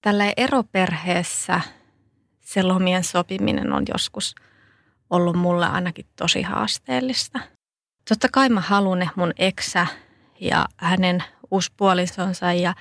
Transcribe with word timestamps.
tällä 0.00 0.32
eroperheessä 0.36 1.60
se 2.40 2.62
lomien 2.62 3.04
sopiminen 3.04 3.72
on 3.72 3.84
joskus 3.92 4.34
ollut 5.10 5.36
mulle 5.36 5.66
ainakin 5.66 6.06
tosi 6.16 6.42
haasteellista. 6.42 7.40
Totta 8.08 8.28
kai 8.32 8.48
mä 8.48 8.60
halun, 8.60 9.08
mun 9.16 9.32
eksä 9.38 9.86
ja 10.40 10.66
hänen 10.76 11.24
uuspuolisonsa 11.50 12.52
ja 12.52 12.74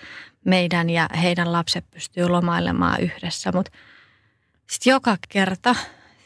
meidän 0.45 0.89
ja 0.89 1.09
heidän 1.21 1.51
lapset 1.51 1.85
pystyy 1.91 2.27
lomailemaan 2.27 3.01
yhdessä, 3.01 3.51
mutta 3.51 3.71
sitten 4.69 4.91
joka 4.91 5.17
kerta 5.29 5.75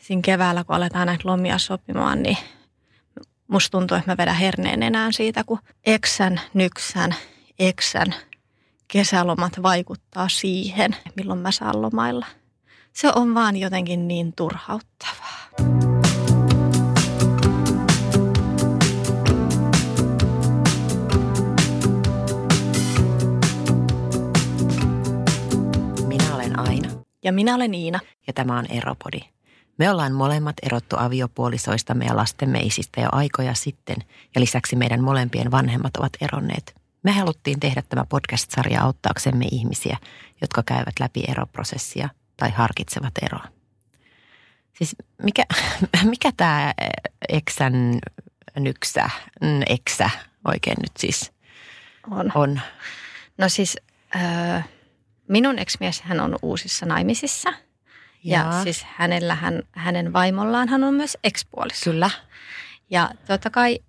siinä 0.01 0.21
keväällä, 0.21 0.63
kun 0.63 0.75
aletaan 0.75 1.07
näitä 1.07 1.29
lomia 1.29 1.57
sopimaan, 1.57 2.23
niin 2.23 2.37
musta 3.47 3.71
tuntuu, 3.71 3.97
että 3.97 4.11
mä 4.11 4.17
vedän 4.17 4.35
herneen 4.35 4.83
enää 4.83 5.11
siitä, 5.11 5.43
kun 5.43 5.59
eksän, 5.85 6.41
nyksän, 6.53 7.15
eksän 7.59 8.15
kesälomat 8.93 9.63
vaikuttaa 9.63 10.29
siihen, 10.29 10.95
milloin 11.15 11.39
mä 11.39 11.51
saan 11.51 11.81
lomailla. 11.81 12.25
Se 12.93 13.11
on 13.15 13.35
vaan 13.35 13.57
jotenkin 13.57 14.07
niin 14.07 14.33
turhauttavaa. 14.35 15.49
Minä 26.07 26.35
olen 26.35 26.59
Aina 26.59 26.89
Ja 27.23 27.33
minä 27.33 27.55
olen 27.55 27.73
Iina. 27.73 27.99
ja 28.27 28.33
tämä 28.33 28.57
on 28.57 28.65
Eropodi. 28.65 29.19
Me 29.77 29.91
ollaan 29.91 30.13
molemmat 30.13 30.55
erottu 30.63 30.95
aviopuolisoistamme 30.99 32.05
ja 32.05 32.17
lastemme 32.17 32.59
isistä 32.59 33.01
jo 33.01 33.09
aikoja 33.11 33.53
sitten 33.53 33.97
ja 34.35 34.41
lisäksi 34.41 34.75
meidän 34.75 35.03
molempien 35.03 35.51
vanhemmat 35.51 35.97
ovat 35.97 36.13
eronneet. 36.21 36.82
Me 37.03 37.11
haluttiin 37.11 37.59
tehdä 37.59 37.81
tämä 37.89 38.05
podcast-sarja 38.09 38.81
auttaaksemme 38.81 39.45
ihmisiä, 39.51 39.97
jotka 40.41 40.63
käyvät 40.63 40.99
läpi 40.99 41.23
eroprosessia 41.27 42.09
tai 42.37 42.51
harkitsevat 42.51 43.13
eroa. 43.21 43.47
Siis 44.73 44.95
mikä, 45.23 45.43
mikä 46.03 46.31
tämä 46.37 46.73
eksän 47.29 47.99
nyksä, 48.59 49.09
n- 49.43 49.63
eksä 49.69 50.09
oikein 50.47 50.77
nyt 50.81 50.91
siis 50.99 51.31
On. 52.11 52.31
on? 52.35 52.61
No 53.37 53.49
siis 53.49 53.77
öö, 54.15 54.61
minun 55.27 55.59
ex-mies 55.59 56.01
hän 56.01 56.19
on 56.19 56.35
uusissa 56.41 56.85
naimisissa. 56.85 57.53
Ja, 58.23 58.39
ja 58.39 58.63
siis 58.63 58.85
hänellähän, 58.95 59.63
hänen 59.71 60.13
vaimollaan 60.13 60.69
hän 60.69 60.83
on 60.83 60.93
myös 60.93 61.17
ekspuoliso. 61.23 61.91
Kyllä. 61.91 62.09
Ja 62.89 63.09
totta 63.27 63.49
kai 63.49 63.79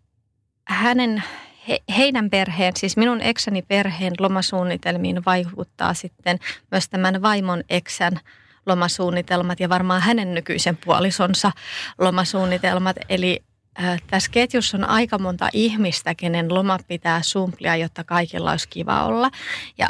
hänen, 0.69 1.23
he, 1.69 1.79
heidän 1.97 2.31
perheen, 2.31 2.73
siis 2.77 2.97
minun 2.97 3.21
eksäni 3.21 3.63
perheen 3.63 4.13
lomasuunnitelmiin 4.19 5.25
vaikuttaa 5.27 5.95
sitten 5.95 6.39
myös 6.71 6.89
tämän 6.89 7.23
vaimon 7.23 7.65
eksän 7.71 8.21
lomasuunnitelmat 8.67 9.61
ja 9.61 9.69
varmaan 9.69 10.03
hänen 10.03 10.35
nykyisen 10.35 10.79
puolisonsa 10.85 11.53
lomasuunnitelmat. 11.99 12.97
Eli 13.09 13.43
äh, 13.83 14.03
tässä 14.07 14.31
ketjussa 14.31 14.77
on 14.77 14.85
aika 14.85 15.19
monta 15.19 15.49
ihmistä, 15.53 16.15
kenen 16.15 16.55
loma 16.55 16.79
pitää 16.89 17.23
sumplia, 17.23 17.77
jotta 17.77 18.05
kaikilla 18.05 18.51
olisi 18.51 18.69
kiva 18.69 19.05
olla. 19.05 19.31
Ja 19.79 19.89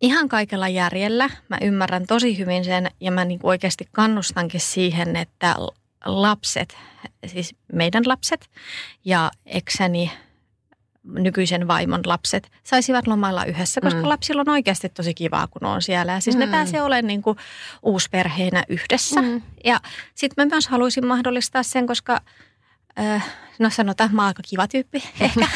ihan 0.00 0.28
kaikella 0.28 0.68
järjellä 0.68 1.30
mä 1.48 1.58
ymmärrän 1.62 2.06
tosi 2.06 2.38
hyvin 2.38 2.64
sen 2.64 2.90
ja 3.00 3.10
mä 3.10 3.24
niin 3.24 3.40
oikeasti 3.42 3.88
kannustankin 3.92 4.60
siihen, 4.60 5.16
että 5.16 5.56
lapset, 6.04 6.76
siis 7.26 7.54
meidän 7.72 8.02
lapset 8.06 8.50
ja 9.04 9.30
eksäni 9.46 10.10
nykyisen 11.04 11.68
vaimon 11.68 12.00
lapset 12.06 12.50
saisivat 12.64 13.06
lomailla 13.06 13.44
yhdessä, 13.44 13.80
koska 13.80 13.98
Mm. 14.00 14.04
mm. 14.04 14.08
lapsilla 14.08 14.40
on 14.40 14.48
oikeasti 14.48 14.88
tosi 14.88 15.14
kivaa, 15.14 15.46
kun 15.46 15.64
on 15.64 15.82
siellä. 15.82 16.12
Ja 16.12 16.20
siis 16.20 16.36
mm. 16.36 16.42
Mm. 16.42 16.46
ne 16.50 16.56
pääsee 16.56 16.82
olemaan 16.82 17.06
niin 17.06 17.22
kuin 17.22 17.36
uusperheenä 17.82 18.64
yhdessä. 18.68 19.22
Mm. 19.22 19.42
Ja 19.64 19.80
sitten 20.14 20.46
mä 20.46 20.54
myös 20.54 20.68
haluaisin 20.68 21.06
mahdollistaa 21.06 21.62
sen, 21.62 21.86
koska 21.86 22.20
äh, 22.98 23.26
no 23.58 23.70
sanotaan, 23.70 24.06
että 24.06 24.16
mä 24.16 24.22
oon 24.22 24.26
aika 24.28 24.42
kiva 24.48 24.68
tyyppi 24.68 25.02
ehkä. 25.20 25.46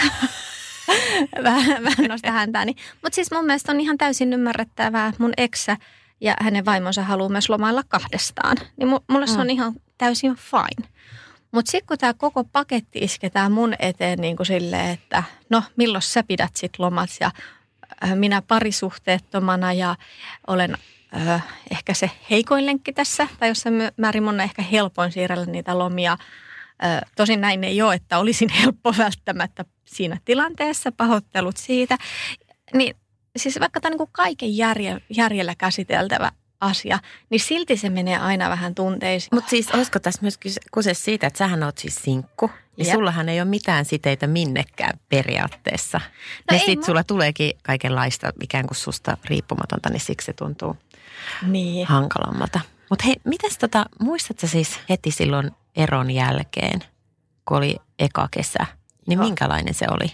vähän, 1.44 1.84
vähän 1.84 2.09
nosta 2.09 2.31
häntääni. 2.31 2.75
Mutta 3.03 3.15
siis 3.15 3.31
mun 3.33 3.47
mielestä 3.47 3.72
on 3.72 3.81
ihan 3.81 3.99
täysin 3.99 4.33
ymmärrettävää, 4.33 5.12
mun 5.19 5.33
eksä 5.37 5.77
ja 6.21 6.34
hänen 6.41 6.65
vaimonsa 6.65 7.03
haluaa 7.03 7.28
myös 7.28 7.49
lomailla 7.49 7.83
kahdestaan. 7.88 8.56
Niin 8.77 8.88
mu- 8.97 9.04
mulle 9.09 9.27
se 9.27 9.38
on 9.41 9.47
Mm. 9.47 9.50
ihan 9.50 9.75
täysin 9.99 10.34
fine. 10.37 10.88
Mutta 11.54 11.70
sitten 11.70 11.87
kun 11.87 11.98
tämä 11.98 12.15
koko 12.15 12.44
paketti 12.44 12.98
isketään 12.98 13.53
mun 13.53 13.75
eteen 13.78 14.19
niin 14.19 14.37
kuin 14.37 14.47
silleen, 14.47 14.91
että 14.91 15.22
no 15.50 15.62
milloin 15.76 16.03
sä 16.03 16.22
pidät 16.22 16.56
sit 16.56 16.78
lomat 16.78 17.10
ja 17.20 17.31
äh, 18.04 18.15
minä 18.15 18.42
parisuhteettomana 18.42 19.72
ja 19.72 19.97
olen 20.47 20.76
äh, 21.16 21.44
ehkä 21.70 21.94
se 21.94 22.10
heikoin 22.31 22.66
lenkki 22.66 22.92
tässä, 22.92 23.28
tai 23.38 23.53
my- 23.70 23.92
määrin 23.97 24.22
mun 24.22 24.41
ehkä 24.41 24.62
helpoin 24.62 25.12
siirrellä 25.12 25.47
niitä 25.47 25.78
lomia. 25.78 26.12
Äh, 26.84 27.00
tosin 27.16 27.41
näin 27.41 27.65
ei 27.65 27.82
ole, 27.82 27.94
että 27.94 28.19
olisin 28.19 28.48
helppo 28.62 28.94
välttämättä 28.98 29.65
siinä 29.84 30.21
tilanteessa, 30.25 30.92
pahoittelut 30.92 31.56
siitä. 31.56 31.98
Niin 32.72 32.97
siis 33.36 33.60
vaikka 33.60 33.81
tämä 33.81 33.94
on 33.94 33.98
niin 33.98 34.09
kaiken 34.12 34.56
järje, 34.56 35.00
järjellä 35.16 35.54
käsiteltävä 35.59 36.32
asia, 36.64 36.98
niin 37.30 37.41
silti 37.41 37.76
se 37.76 37.91
menee 37.91 38.16
aina 38.19 38.50
vähän 38.50 38.75
tunteisiin. 38.75 39.28
Mutta 39.34 39.50
siis 39.50 39.70
olisiko 39.70 39.98
tässä 39.98 40.22
myös 40.22 40.38
kyse, 40.72 40.94
siitä, 40.94 41.26
että 41.26 41.38
sähän 41.38 41.62
oot 41.62 41.78
siis 41.78 41.94
sinkku. 41.94 42.50
Ja 42.76 42.84
Jep. 42.84 42.94
sullahan 42.94 43.28
ei 43.28 43.41
ole 43.41 43.48
mitään 43.48 43.84
siteitä 43.84 44.26
minnekään 44.26 44.98
periaatteessa. 45.08 45.98
No 46.50 46.56
ja 46.56 46.60
ei 46.60 46.66
sit 46.66 46.80
mu- 46.80 46.84
sulla 46.86 47.04
tuleekin 47.04 47.53
kaikenlaista 47.62 48.32
ikään 48.42 48.66
kuin 48.66 48.76
susta 48.76 49.16
riippumatonta, 49.24 49.91
niin 49.91 50.00
siksi 50.00 50.24
se 50.26 50.32
tuntuu 50.32 50.76
Niin. 51.47 51.86
hankalammalta. 51.86 52.60
Mutta 52.91 53.04
hei, 53.06 53.16
mitäs 53.24 53.58
tota, 53.58 53.84
muistatko 54.00 54.47
siis 54.47 54.80
heti 54.88 55.10
silloin 55.10 55.50
eron 55.76 56.10
jälkeen, 56.10 56.80
kun 57.48 57.56
oli 57.56 57.76
eka 57.98 58.28
kesä, 58.30 58.66
niin 59.06 59.16
Joo. 59.19 59.26
minkälainen 59.26 59.74
se 59.74 59.86
oli? 59.91 60.12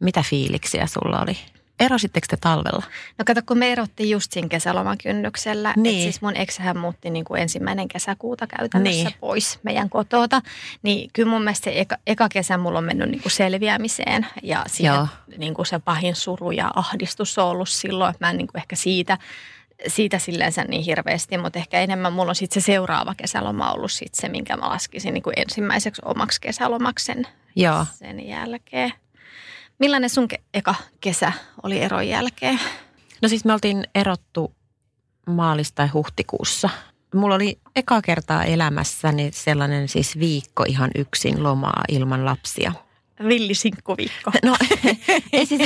Mitä 0.00 0.22
fiiliksiä 0.22 0.86
sulla 0.86 1.20
oli? 1.20 1.38
Erositteko 1.80 2.26
te 2.30 2.36
talvella? 2.36 2.82
No 3.18 3.24
kato, 3.26 3.40
kun 3.46 3.58
me 3.58 3.72
erottiin 3.72 4.10
just 4.10 4.32
siinä 4.32 4.48
kesälomakynnyksellä. 4.48 5.72
Niin. 5.76 5.82
Niin. 5.82 6.02
siis 6.02 6.22
mun 6.22 6.36
eksähän 6.36 6.78
muutti 6.78 7.10
niin 7.10 7.24
kuin 7.24 7.42
ensimmäinen 7.42 7.88
kesäkuuta 7.88 8.46
käytännössä 8.46 9.04
Niin. 9.04 9.14
pois 9.20 9.58
meidän 9.62 9.90
kotota. 9.90 10.42
Niin 10.82 11.10
kyllä 11.12 11.30
mun 11.30 11.42
mielestä 11.42 11.64
se 11.64 11.80
eka, 11.80 11.96
eka 12.06 12.28
kesä 12.28 12.58
mulla 12.58 12.78
on 12.78 12.84
mennyt 12.84 13.10
niin 13.10 13.22
kuin 13.22 13.32
selviämiseen. 13.32 14.26
Ja 14.42 14.64
Joo. 14.80 15.08
niin 15.38 15.54
kuin 15.54 15.66
se 15.66 15.78
pahin 15.78 16.14
suru 16.16 16.50
ja 16.50 16.70
ahdistus 16.74 17.38
on 17.38 17.44
ollut 17.46 17.68
silloin. 17.68 18.10
Että 18.10 18.26
mä 18.26 18.30
en 18.30 18.36
niin 18.36 18.46
kuin 18.48 18.58
ehkä 18.60 18.76
siitä, 18.76 19.18
siitä 19.86 20.18
silleensä 20.18 20.64
niin 20.64 20.82
hirveästi. 20.82 21.38
Mutta 21.38 21.58
ehkä 21.58 21.80
enemmän 21.80 22.12
mulla 22.12 22.30
on 22.30 22.34
sitten 22.34 22.62
se 22.62 22.66
seuraava 22.66 23.14
kesäloma 23.16 23.72
ollut 23.72 23.92
sit 23.92 24.14
se, 24.14 24.28
minkä 24.28 24.56
mä 24.56 24.68
laskisin 24.68 25.14
niin 25.14 25.22
kuin 25.22 25.34
ensimmäiseksi 25.38 26.02
omaksi 26.04 26.40
kesälomaksi 26.40 27.04
sen, 27.04 27.26
Joo. 27.56 27.86
sen 27.94 28.28
jälkeen. 28.28 28.92
Millainen 29.78 30.10
sun 30.10 30.28
ke- 30.34 30.42
eka 30.54 30.74
kesä 31.00 31.32
oli 31.62 31.80
eron 31.80 32.08
jälkeen? 32.08 32.60
No 33.22 33.28
siis 33.28 33.44
me 33.44 33.52
oltiin 33.52 33.84
erottu 33.94 34.52
maalis- 35.30 35.72
tai 35.74 35.88
huhtikuussa. 35.88 36.70
Mulla 37.14 37.34
oli 37.34 37.58
eka 37.76 38.02
kertaa 38.02 38.44
elämässäni 38.44 39.30
sellainen 39.34 39.88
siis 39.88 40.18
viikko 40.18 40.64
ihan 40.68 40.90
yksin 40.94 41.42
lomaa 41.42 41.82
ilman 41.88 42.24
lapsia. 42.24 42.72
Villisinkkuviikko. 43.28 44.30
No, 44.44 44.56
ei 45.32 45.46
siis, 45.46 45.62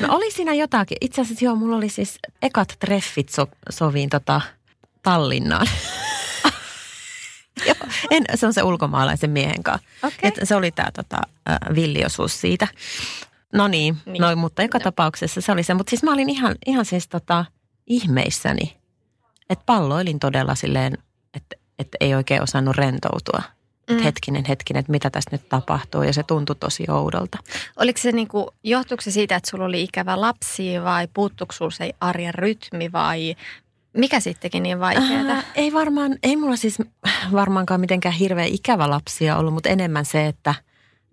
no 0.00 0.08
oli 0.16 0.30
siinä 0.30 0.54
jotakin. 0.54 0.96
Itse 1.00 1.20
asiassa 1.20 1.44
joo, 1.44 1.54
mulla 1.56 1.76
oli 1.76 1.88
siis 1.88 2.18
ekat 2.42 2.76
treffit 2.78 3.28
so, 3.28 3.46
soviin 3.70 4.08
tota 4.10 4.40
Tallinnaan. 5.02 5.66
joo, 7.68 7.90
en, 8.10 8.24
se 8.34 8.46
on 8.46 8.52
se 8.54 8.62
ulkomaalaisen 8.62 9.30
miehen 9.30 9.62
kanssa. 9.62 9.88
Okei. 10.02 10.18
Et 10.28 10.34
se 10.44 10.56
oli 10.56 10.70
tämä 10.70 10.90
tota, 10.90 11.20
villiosuus 11.74 12.40
siitä. 12.40 12.68
No 13.52 13.68
niin, 13.68 13.94
niin. 13.94 14.12
Niin. 14.12 14.20
No, 14.20 14.36
mutta 14.36 14.62
joka 14.62 14.78
No. 14.78 14.82
tapauksessa 14.82 15.40
se 15.40 15.52
oli 15.52 15.62
se. 15.62 15.74
Mutta 15.74 15.90
siis 15.90 16.02
mä 16.02 16.12
olin 16.12 16.30
ihan, 16.30 16.54
ihan 16.66 16.84
siis 16.84 17.08
tota, 17.08 17.44
ihmeissäni. 17.86 18.76
Että 19.50 19.62
palloilin 19.66 20.18
todella 20.18 20.54
silleen, 20.54 20.98
että, 21.34 21.56
että 21.78 21.96
ei 22.00 22.14
oikein 22.14 22.42
osannut 22.42 22.76
rentoutua. 22.76 23.42
Mm. 23.90 23.96
Mm. 23.96 24.02
Hetkinen, 24.02 24.44
hetkinen, 24.44 24.80
että 24.80 24.92
mitä 24.92 25.10
tässä 25.10 25.30
nyt 25.32 25.48
tapahtuu. 25.48 26.02
Ja 26.02 26.12
se 26.12 26.22
tuntui 26.22 26.56
tosi 26.56 26.84
oudolta. 26.90 27.38
Oliko 27.76 27.98
se 28.00 28.12
niinku, 28.12 28.50
johtuiko 28.64 29.00
se 29.00 29.10
siitä, 29.10 29.36
että 29.36 29.50
sulla 29.50 29.64
oli 29.64 29.82
ikävä 29.82 30.20
lapsi 30.20 30.82
vai 30.84 31.08
puuttuiko 31.14 31.52
sulla 31.52 31.70
se 31.70 31.92
arjen 32.00 32.34
rytmi 32.34 32.92
vai 32.92 33.36
mikä 33.96 34.20
sittenkin 34.20 34.62
niin 34.62 34.80
vaikeaa? 34.80 35.30
Äh, 35.30 35.44
ei 35.54 35.72
varmaan, 35.72 36.16
ei 36.22 36.36
mulla 36.36 36.56
siis 36.56 36.78
varmaankaan 37.32 37.80
mitenkään 37.80 38.14
hirveän 38.14 38.48
ikävä 38.48 38.90
lapsia 38.90 39.36
ollut, 39.36 39.54
mutta 39.54 39.68
enemmän 39.68 40.04
se, 40.04 40.26
että 40.26 40.54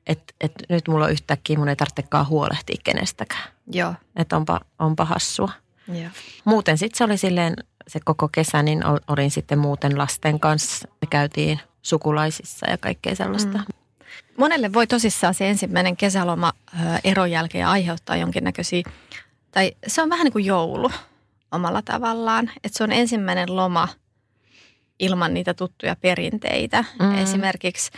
et, 0.08 0.36
et 0.42 0.52
nyt 0.70 0.88
mulla 0.88 1.06
on 1.06 1.12
yhtäkkiä, 1.12 1.58
mun 1.58 1.70
ei 1.70 1.76
tarvitsekaan 1.76 2.28
huolehtia 2.28 2.82
kenestäkään. 2.84 3.44
Joo. 3.72 3.94
Että 4.16 4.38
onpa, 4.38 4.60
onpa 4.80 5.06
hassua. 5.06 5.50
Joo. 5.88 6.10
Muuten 6.46 6.78
sitten 6.78 6.98
se 6.98 7.04
oli 7.04 7.18
silleen, 7.18 7.54
se 7.88 8.00
koko 8.06 8.28
kesä, 8.28 8.64
niin 8.64 8.86
ol- 8.86 9.00
olin 9.08 9.32
sitten 9.32 9.60
muuten 9.60 9.98
lasten 9.98 10.40
kanssa. 10.40 10.88
Me 11.02 11.08
käytiin 11.10 11.60
sukulaisissa 11.82 12.70
ja 12.70 12.78
kaikkea 12.78 13.16
sellaista. 13.16 13.58
Mm. 13.58 13.66
Monelle 14.38 14.74
voi 14.74 14.88
tosissaan 14.88 15.34
se 15.34 15.50
ensimmäinen 15.50 15.98
kesäloma 15.98 16.54
ö, 16.74 17.00
eron 17.04 17.32
jälkeen 17.32 17.68
aiheuttaa 17.68 18.16
jonkinnäköisiä, 18.16 18.84
tai 19.52 19.72
se 19.88 20.02
on 20.02 20.10
vähän 20.10 20.24
niin 20.24 20.34
kuin 20.34 20.46
joulu. 20.46 20.92
Omalla 21.54 21.82
tavallaan. 21.82 22.52
Että 22.64 22.78
se 22.78 22.84
on 22.84 22.92
ensimmäinen 22.92 23.56
loma 23.56 23.88
ilman 25.00 25.34
niitä 25.34 25.54
tuttuja 25.54 25.96
perinteitä. 25.96 26.84
Mm. 27.00 27.18
Esimerkiksi 27.18 27.92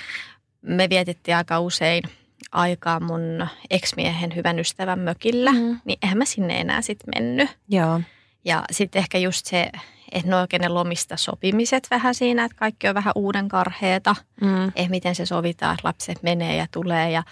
me 0.62 0.90
vietettiin 0.90 1.38
aika 1.38 1.60
usein 1.60 2.04
aikaa 2.52 3.00
mun 3.00 3.48
ex-miehen 3.70 4.36
hyvän 4.36 4.60
ystävän 4.60 5.00
mökillä, 5.00 5.52
mm. 5.52 5.80
niin 5.86 6.00
eihän 6.02 6.18
mä 6.18 6.26
sinne 6.26 6.60
enää 6.60 6.82
sitten 6.82 7.14
mennyt. 7.16 7.50
Joo. 7.70 8.02
Ja 8.46 8.64
sitten 8.72 9.00
ehkä 9.00 9.18
just 9.18 9.46
se, 9.46 9.70
että 10.12 10.30
ne 10.30 10.36
oikein 10.36 10.62
ne 10.62 10.70
lomista 10.70 11.18
sopimiset 11.18 11.88
vähän 11.92 12.16
siinä, 12.16 12.46
että 12.46 12.58
kaikki 12.58 12.88
on 12.88 12.96
vähän 12.96 13.14
uuden 13.16 13.48
karheeta. 13.48 14.16
Mm. 14.42 14.68
Että 14.68 14.90
miten 14.90 15.16
se 15.16 15.26
sovitaan, 15.26 15.74
että 15.74 15.88
lapset 15.88 16.24
menee 16.24 16.56
ja 16.56 16.68
tulee 16.72 17.12
ja, 17.12 17.24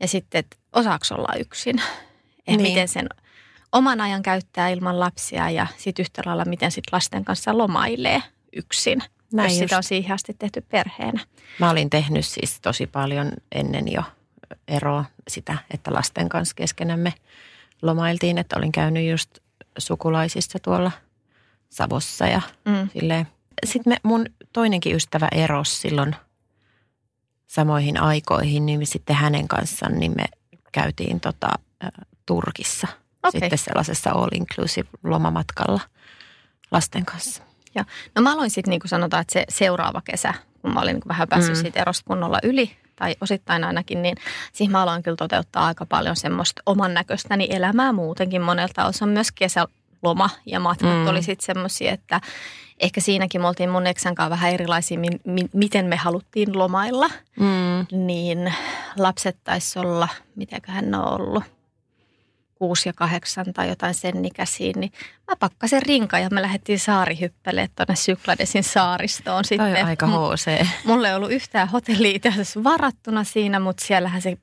ja 0.00 0.08
sitten, 0.08 0.38
että 0.38 0.56
osaako 0.72 1.04
olla 1.10 1.38
yksin. 1.40 1.82
Että 2.38 2.62
niin. 2.62 2.62
miten 2.62 2.88
sen 2.88 3.08
oman 3.72 4.00
ajan 4.00 4.22
käyttää 4.22 4.68
ilman 4.68 5.00
lapsia 5.00 5.50
ja 5.50 5.66
sitten 5.76 6.02
yhtä 6.02 6.22
lailla 6.26 6.44
miten 6.44 6.70
sitten 6.70 6.90
lasten 6.92 7.24
kanssa 7.24 7.58
lomailee 7.58 8.22
yksin. 8.56 9.02
Näin 9.32 9.46
jos 9.46 9.52
just. 9.52 9.60
sitä 9.60 9.76
on 9.76 9.82
siihen 9.82 10.14
asti 10.14 10.34
tehty 10.38 10.60
perheenä. 10.60 11.20
Mä 11.58 11.70
olin 11.70 11.90
tehnyt 11.90 12.26
siis 12.26 12.60
tosi 12.60 12.86
paljon 12.86 13.32
ennen 13.52 13.92
jo 13.92 14.02
eroa 14.68 15.04
sitä, 15.28 15.58
että 15.70 15.92
lasten 15.92 16.28
kanssa 16.28 16.54
keskenämme 16.54 17.14
lomailtiin, 17.82 18.38
että 18.38 18.56
olin 18.56 18.72
käynyt 18.72 19.10
just 19.10 19.38
sukulaisissa 19.78 20.58
tuolla 20.62 20.90
Savossa 21.70 22.26
ja 22.26 22.40
mm. 22.64 22.88
silleen. 22.92 23.26
Sitten 23.66 23.90
me, 23.92 23.96
mun 24.02 24.26
toinenkin 24.52 24.96
ystävä 24.96 25.28
erosi 25.32 25.74
silloin 25.80 26.16
samoihin 27.46 28.00
aikoihin, 28.00 28.66
niin 28.66 28.86
sitten 28.86 29.16
hänen 29.16 29.48
kanssaan 29.48 29.98
niin 29.98 30.12
me 30.16 30.24
käytiin 30.72 31.20
tota, 31.20 31.48
ä, 31.84 31.88
Turkissa 32.26 32.88
okay. 33.22 33.40
sitten 33.40 33.58
sellaisessa 33.58 34.10
all 34.10 34.28
inclusive 34.34 34.88
lomamatkalla 35.04 35.80
lasten 36.70 37.04
kanssa. 37.04 37.42
Ja, 37.74 37.84
no 38.14 38.22
mä 38.22 38.32
aloin 38.32 38.50
sitten 38.50 38.70
niin 38.70 38.80
kuin 38.80 38.88
sanotaan, 38.88 39.20
että 39.20 39.32
se 39.32 39.44
seuraava 39.48 40.02
kesä, 40.04 40.34
kun 40.62 40.74
mä 40.74 40.80
olin 40.80 40.94
niin 40.94 41.08
vähän 41.08 41.28
päässyt 41.28 41.56
mm. 41.56 41.60
siitä 41.60 41.80
erosta 41.80 42.04
kunnolla 42.06 42.38
yli, 42.42 42.76
tai 42.96 43.16
osittain 43.20 43.64
ainakin, 43.64 44.02
niin 44.02 44.16
siihen 44.52 44.72
mä 44.72 44.82
aloin 44.82 45.02
kyllä 45.02 45.16
toteuttaa 45.16 45.66
aika 45.66 45.86
paljon 45.86 46.16
semmoista 46.16 46.62
oman 46.66 46.94
näköistäni 46.94 47.48
elämää 47.50 47.92
muutenkin 47.92 48.42
monelta 48.42 48.86
osin. 48.86 49.08
Myös 49.08 49.32
kesäloma 49.32 50.30
ja 50.46 50.60
matkat 50.60 50.90
mm. 50.90 51.06
oli 51.06 51.22
sitten 51.22 51.46
semmoisia, 51.46 51.92
että 51.92 52.20
ehkä 52.80 53.00
siinäkin 53.00 53.40
me 53.40 53.48
oltiin 53.48 53.70
mun 53.70 53.86
eksän 53.86 54.14
kanssa 54.14 54.30
vähän 54.30 54.52
erilaisia, 54.52 54.98
mi- 54.98 55.20
mi- 55.24 55.50
miten 55.54 55.86
me 55.86 55.96
haluttiin 55.96 56.58
lomailla. 56.58 57.10
Mm. 57.40 58.06
Niin 58.06 58.54
lapset 58.96 59.36
taisi 59.44 59.78
olla, 59.78 60.08
mitäköhän 60.36 60.90
ne 60.90 60.96
on 60.96 61.12
ollut– 61.12 61.44
kuusi 62.58 62.88
ja 62.88 62.92
kahdeksan 62.92 63.46
tai 63.54 63.68
jotain 63.68 63.94
sen 63.94 64.24
ikäisiin, 64.24 64.80
niin 64.80 64.92
mä 65.28 65.36
pakkasin 65.36 65.82
rinka 65.82 66.18
ja 66.18 66.28
me 66.30 66.42
lähdettiin 66.42 66.78
saarihyppeleet 66.78 67.72
tuonne 67.76 67.96
Sykladesin 67.96 68.64
saaristoon 68.64 69.44
sitten. 69.44 69.72
Toi 69.72 69.82
aika 69.82 70.06
HC. 70.06 70.66
Mulla 70.84 71.08
ei 71.08 71.14
ollut 71.14 71.32
yhtään 71.32 71.68
hotellia 71.68 72.18
varattuna 72.64 73.24
siinä, 73.24 73.60
mutta 73.60 73.84
siellähän 73.84 74.22
se 74.22 74.38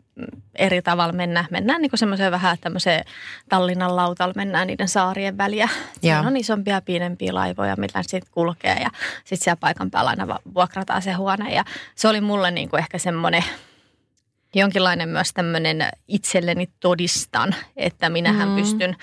eri 0.56 0.81
tavalla 0.81 1.13
mennään. 1.13 1.47
Mennään 1.51 1.81
niin 1.81 1.91
semmoiseen 1.95 2.31
vähän 2.31 2.57
tämmöiseen 2.62 3.06
Tallinnan 3.50 3.95
lautalla, 3.95 4.33
mennään 4.35 4.68
niiden 4.68 4.88
saarien 4.88 5.38
väliä. 5.38 5.69
Siinä 6.01 6.21
on 6.21 6.38
isompia, 6.38 6.81
pienempiä 6.81 7.33
laivoja, 7.33 7.75
millä 7.75 8.03
sitten 8.03 8.31
kulkee 8.31 8.75
ja 8.75 8.89
sitten 9.18 9.44
siellä 9.44 9.57
paikan 9.59 9.91
päällä 9.91 10.09
aina 10.09 10.39
vuokrataan 10.53 11.01
se 11.01 11.13
huone. 11.13 11.53
Ja 11.53 11.65
se 11.95 12.07
oli 12.07 12.21
mulle 12.21 12.51
niin 12.51 12.69
kuin 12.69 12.79
ehkä 12.79 12.97
semmoinen 12.97 13.44
jonkinlainen 14.60 15.10
myös 15.10 15.34
tämmöinen 15.34 15.90
itselleni 16.07 16.69
todistan, 16.80 17.56
että 17.78 18.10
minähän 18.10 18.50
mm. 18.50 18.56
pystyn 18.56 18.96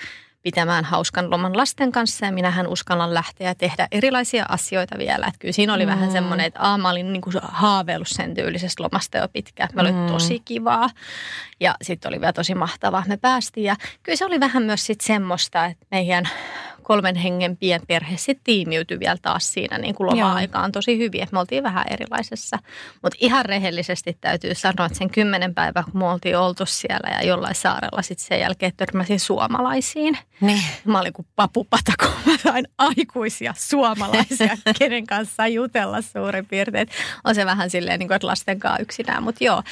pitämään 0.43 0.85
hauskan 0.85 1.29
loman 1.31 1.57
lasten 1.57 1.91
kanssa 1.91 2.25
ja 2.25 2.31
minähän 2.31 2.67
uskallan 2.67 3.13
lähteä 3.13 3.47
ja 3.47 3.55
tehdä 3.55 3.87
erilaisia 3.91 4.45
asioita 4.49 4.97
vielä. 4.97 5.25
Että 5.27 5.39
kyllä 5.39 5.51
siinä 5.51 5.73
oli 5.73 5.85
mm. 5.85 5.89
vähän 5.91 6.11
semmoinen, 6.11 6.45
että 6.45 6.59
aah, 6.59 6.79
mä 6.79 6.89
olin 6.89 7.13
niin 7.13 7.21
kuin 7.21 7.35
haaveillut 7.41 8.07
sen 8.07 8.33
tyylisestä 8.33 8.83
lomasta 8.83 9.17
jo 9.17 9.27
pitkään. 9.27 9.69
Mä 9.73 9.81
olin 9.81 9.95
mm. 9.95 10.07
tosi 10.07 10.39
kivaa 10.39 10.89
ja 11.59 11.75
sitten 11.81 12.09
oli 12.09 12.19
vielä 12.19 12.33
tosi 12.33 12.55
mahtavaa. 12.55 13.03
Me 13.07 13.17
päästiin 13.17 13.65
ja 13.65 13.75
kyllä 14.03 14.15
se 14.15 14.25
oli 14.25 14.39
vähän 14.39 14.63
myös 14.63 14.85
sitten 14.85 15.05
semmoista, 15.05 15.65
että 15.65 15.85
meidän 15.91 16.29
kolmen 16.83 17.15
hengen 17.15 17.57
pienperhe 17.57 18.17
sitten 18.17 18.43
tiimiytyi 18.43 18.99
vielä 18.99 19.17
taas 19.21 19.53
siinä 19.53 19.77
niin 19.77 19.95
kuin 19.95 20.07
loma-aikaan 20.09 20.71
tosi 20.71 20.97
hyvin, 20.97 21.23
että 21.23 21.33
me 21.33 21.39
oltiin 21.39 21.63
vähän 21.63 21.85
erilaisessa. 21.89 22.57
Mutta 23.01 23.17
ihan 23.21 23.45
rehellisesti 23.45 24.17
täytyy 24.21 24.55
sanoa, 24.55 24.85
että 24.85 24.97
sen 24.97 25.09
kymmenen 25.09 25.53
päivää, 25.53 25.83
kun 25.83 26.01
me 26.01 26.09
oltiin 26.09 26.37
oltu 26.37 26.65
siellä 26.65 27.09
ja 27.09 27.27
jollain 27.27 27.55
saarella 27.55 28.01
sitten 28.01 28.27
sen 28.27 28.39
jälkeen 28.39 28.71
törmäsin 28.77 29.19
suomalaisiin. 29.19 30.17
Niin. 30.41 30.63
Mä 30.85 30.99
olin 30.99 31.13
kuin 31.13 31.27
papupata, 31.35 31.91
kun 31.99 32.11
mä 32.31 32.37
sain 32.37 32.67
aikuisia 32.77 33.53
suomalaisia, 33.57 34.57
kenen 34.79 35.07
kanssa 35.07 35.47
jutella 35.47 36.01
suurin 36.01 36.45
piirtein. 36.45 36.87
On 37.23 37.35
se 37.35 37.45
vähän 37.45 37.69
silleen, 37.69 37.99
niin 37.99 38.07
kuin, 38.07 38.15
että 38.15 38.27
lasten 38.27 38.59
kanssa 38.59 38.81
yksinään, 38.81 39.23
mutta 39.23 39.43
joo 39.43 39.63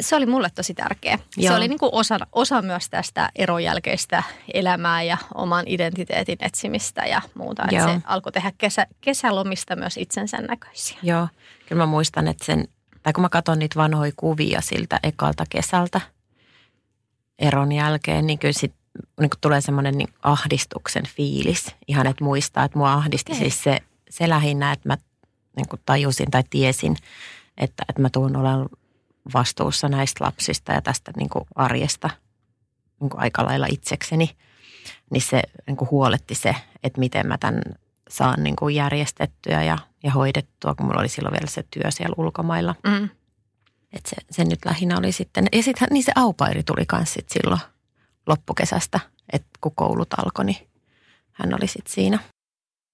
se 0.00 0.16
oli 0.16 0.26
mulle 0.26 0.50
tosi 0.54 0.74
tärkeä. 0.74 1.18
Joo. 1.36 1.52
Se 1.52 1.56
oli 1.56 1.68
niin 1.68 1.78
kuin 1.78 1.90
osa, 1.92 2.18
osa 2.32 2.62
myös 2.62 2.90
tästä 2.90 3.28
eron 3.36 3.64
jälkeistä 3.64 4.22
elämää 4.54 5.02
ja 5.02 5.16
oman 5.34 5.64
identiteetin 5.66 6.38
etsimistä 6.40 7.06
ja 7.06 7.22
muuta. 7.34 7.64
Että 7.64 7.92
se 7.92 8.00
alkoi 8.04 8.32
tehdä 8.32 8.52
kesä, 8.58 8.86
kesälomista 9.00 9.76
myös 9.76 9.96
itsensä 9.96 10.36
näköisiä. 10.36 10.98
Joo, 11.02 11.28
kyllä 11.66 11.82
mä 11.82 11.86
muistan, 11.86 12.28
että 12.28 12.44
sen, 12.44 12.68
tai 13.02 13.12
kun 13.12 13.22
mä 13.22 13.28
katson 13.28 13.58
niitä 13.58 13.76
vanhoja 13.76 14.12
kuvia 14.16 14.60
siltä 14.60 15.00
ekalta 15.02 15.44
kesältä 15.50 16.00
eron 17.38 17.72
jälkeen, 17.72 18.26
niin 18.26 18.38
kyllä 18.38 18.52
sit 18.52 18.74
niin 19.20 19.30
kuin 19.30 19.40
tulee 19.40 19.60
semmoinen 19.60 19.98
niin 19.98 20.08
ahdistuksen 20.22 21.04
fiilis. 21.06 21.74
Ihan, 21.88 22.06
että 22.06 22.24
muistaa, 22.24 22.64
että 22.64 22.78
mua 22.78 22.92
ahdisti 22.92 23.32
Ei. 23.32 23.38
siis 23.38 23.62
se, 23.62 23.78
se 24.10 24.28
lähinnä, 24.28 24.72
että 24.72 24.88
mä 24.88 24.96
niin 25.56 25.68
kuin 25.68 25.80
tajusin 25.86 26.30
tai 26.30 26.44
tiesin, 26.50 26.96
että, 27.58 27.84
että 27.88 28.02
mä 28.02 28.10
tuun 28.10 28.36
olemaan 28.36 28.68
vastuussa 29.34 29.88
näistä 29.88 30.24
lapsista 30.24 30.72
ja 30.72 30.82
tästä 30.82 31.12
niin 31.16 31.28
kuin 31.28 31.44
arjesta 31.54 32.10
niin 33.00 33.10
kuin 33.10 33.20
aika 33.20 33.44
lailla 33.44 33.66
itsekseni, 33.70 34.36
niin 35.10 35.22
se 35.22 35.42
niin 35.66 35.76
kuin 35.76 35.90
huoletti 35.90 36.34
se, 36.34 36.54
että 36.82 37.00
miten 37.00 37.26
mä 37.26 37.38
tämän 37.38 37.62
saan 38.10 38.42
niin 38.42 38.56
kuin 38.56 38.74
järjestettyä 38.74 39.62
ja, 39.62 39.78
ja 40.02 40.10
hoidettua, 40.10 40.74
kun 40.74 40.86
mulla 40.86 41.00
oli 41.00 41.08
silloin 41.08 41.32
vielä 41.32 41.46
se 41.46 41.64
työ 41.70 41.90
siellä 41.90 42.14
ulkomailla. 42.18 42.74
Mm. 42.86 43.08
Et 43.92 44.06
se, 44.06 44.16
se 44.30 44.44
nyt 44.44 44.64
lähinnä 44.64 44.98
oli 44.98 45.12
sitten, 45.12 45.46
ja 45.52 45.62
sitten 45.62 45.88
niin 45.90 46.04
se 46.04 46.12
aupairi 46.14 46.62
tuli 46.62 46.84
myös 46.92 47.12
sit 47.12 47.28
silloin 47.28 47.60
loppukesästä, 48.26 49.00
että 49.32 49.48
kun 49.60 49.74
koulut 49.74 50.12
alkoi, 50.18 50.44
niin 50.44 50.68
hän 51.32 51.54
oli 51.54 51.66
sitten 51.66 51.94
siinä. 51.94 52.18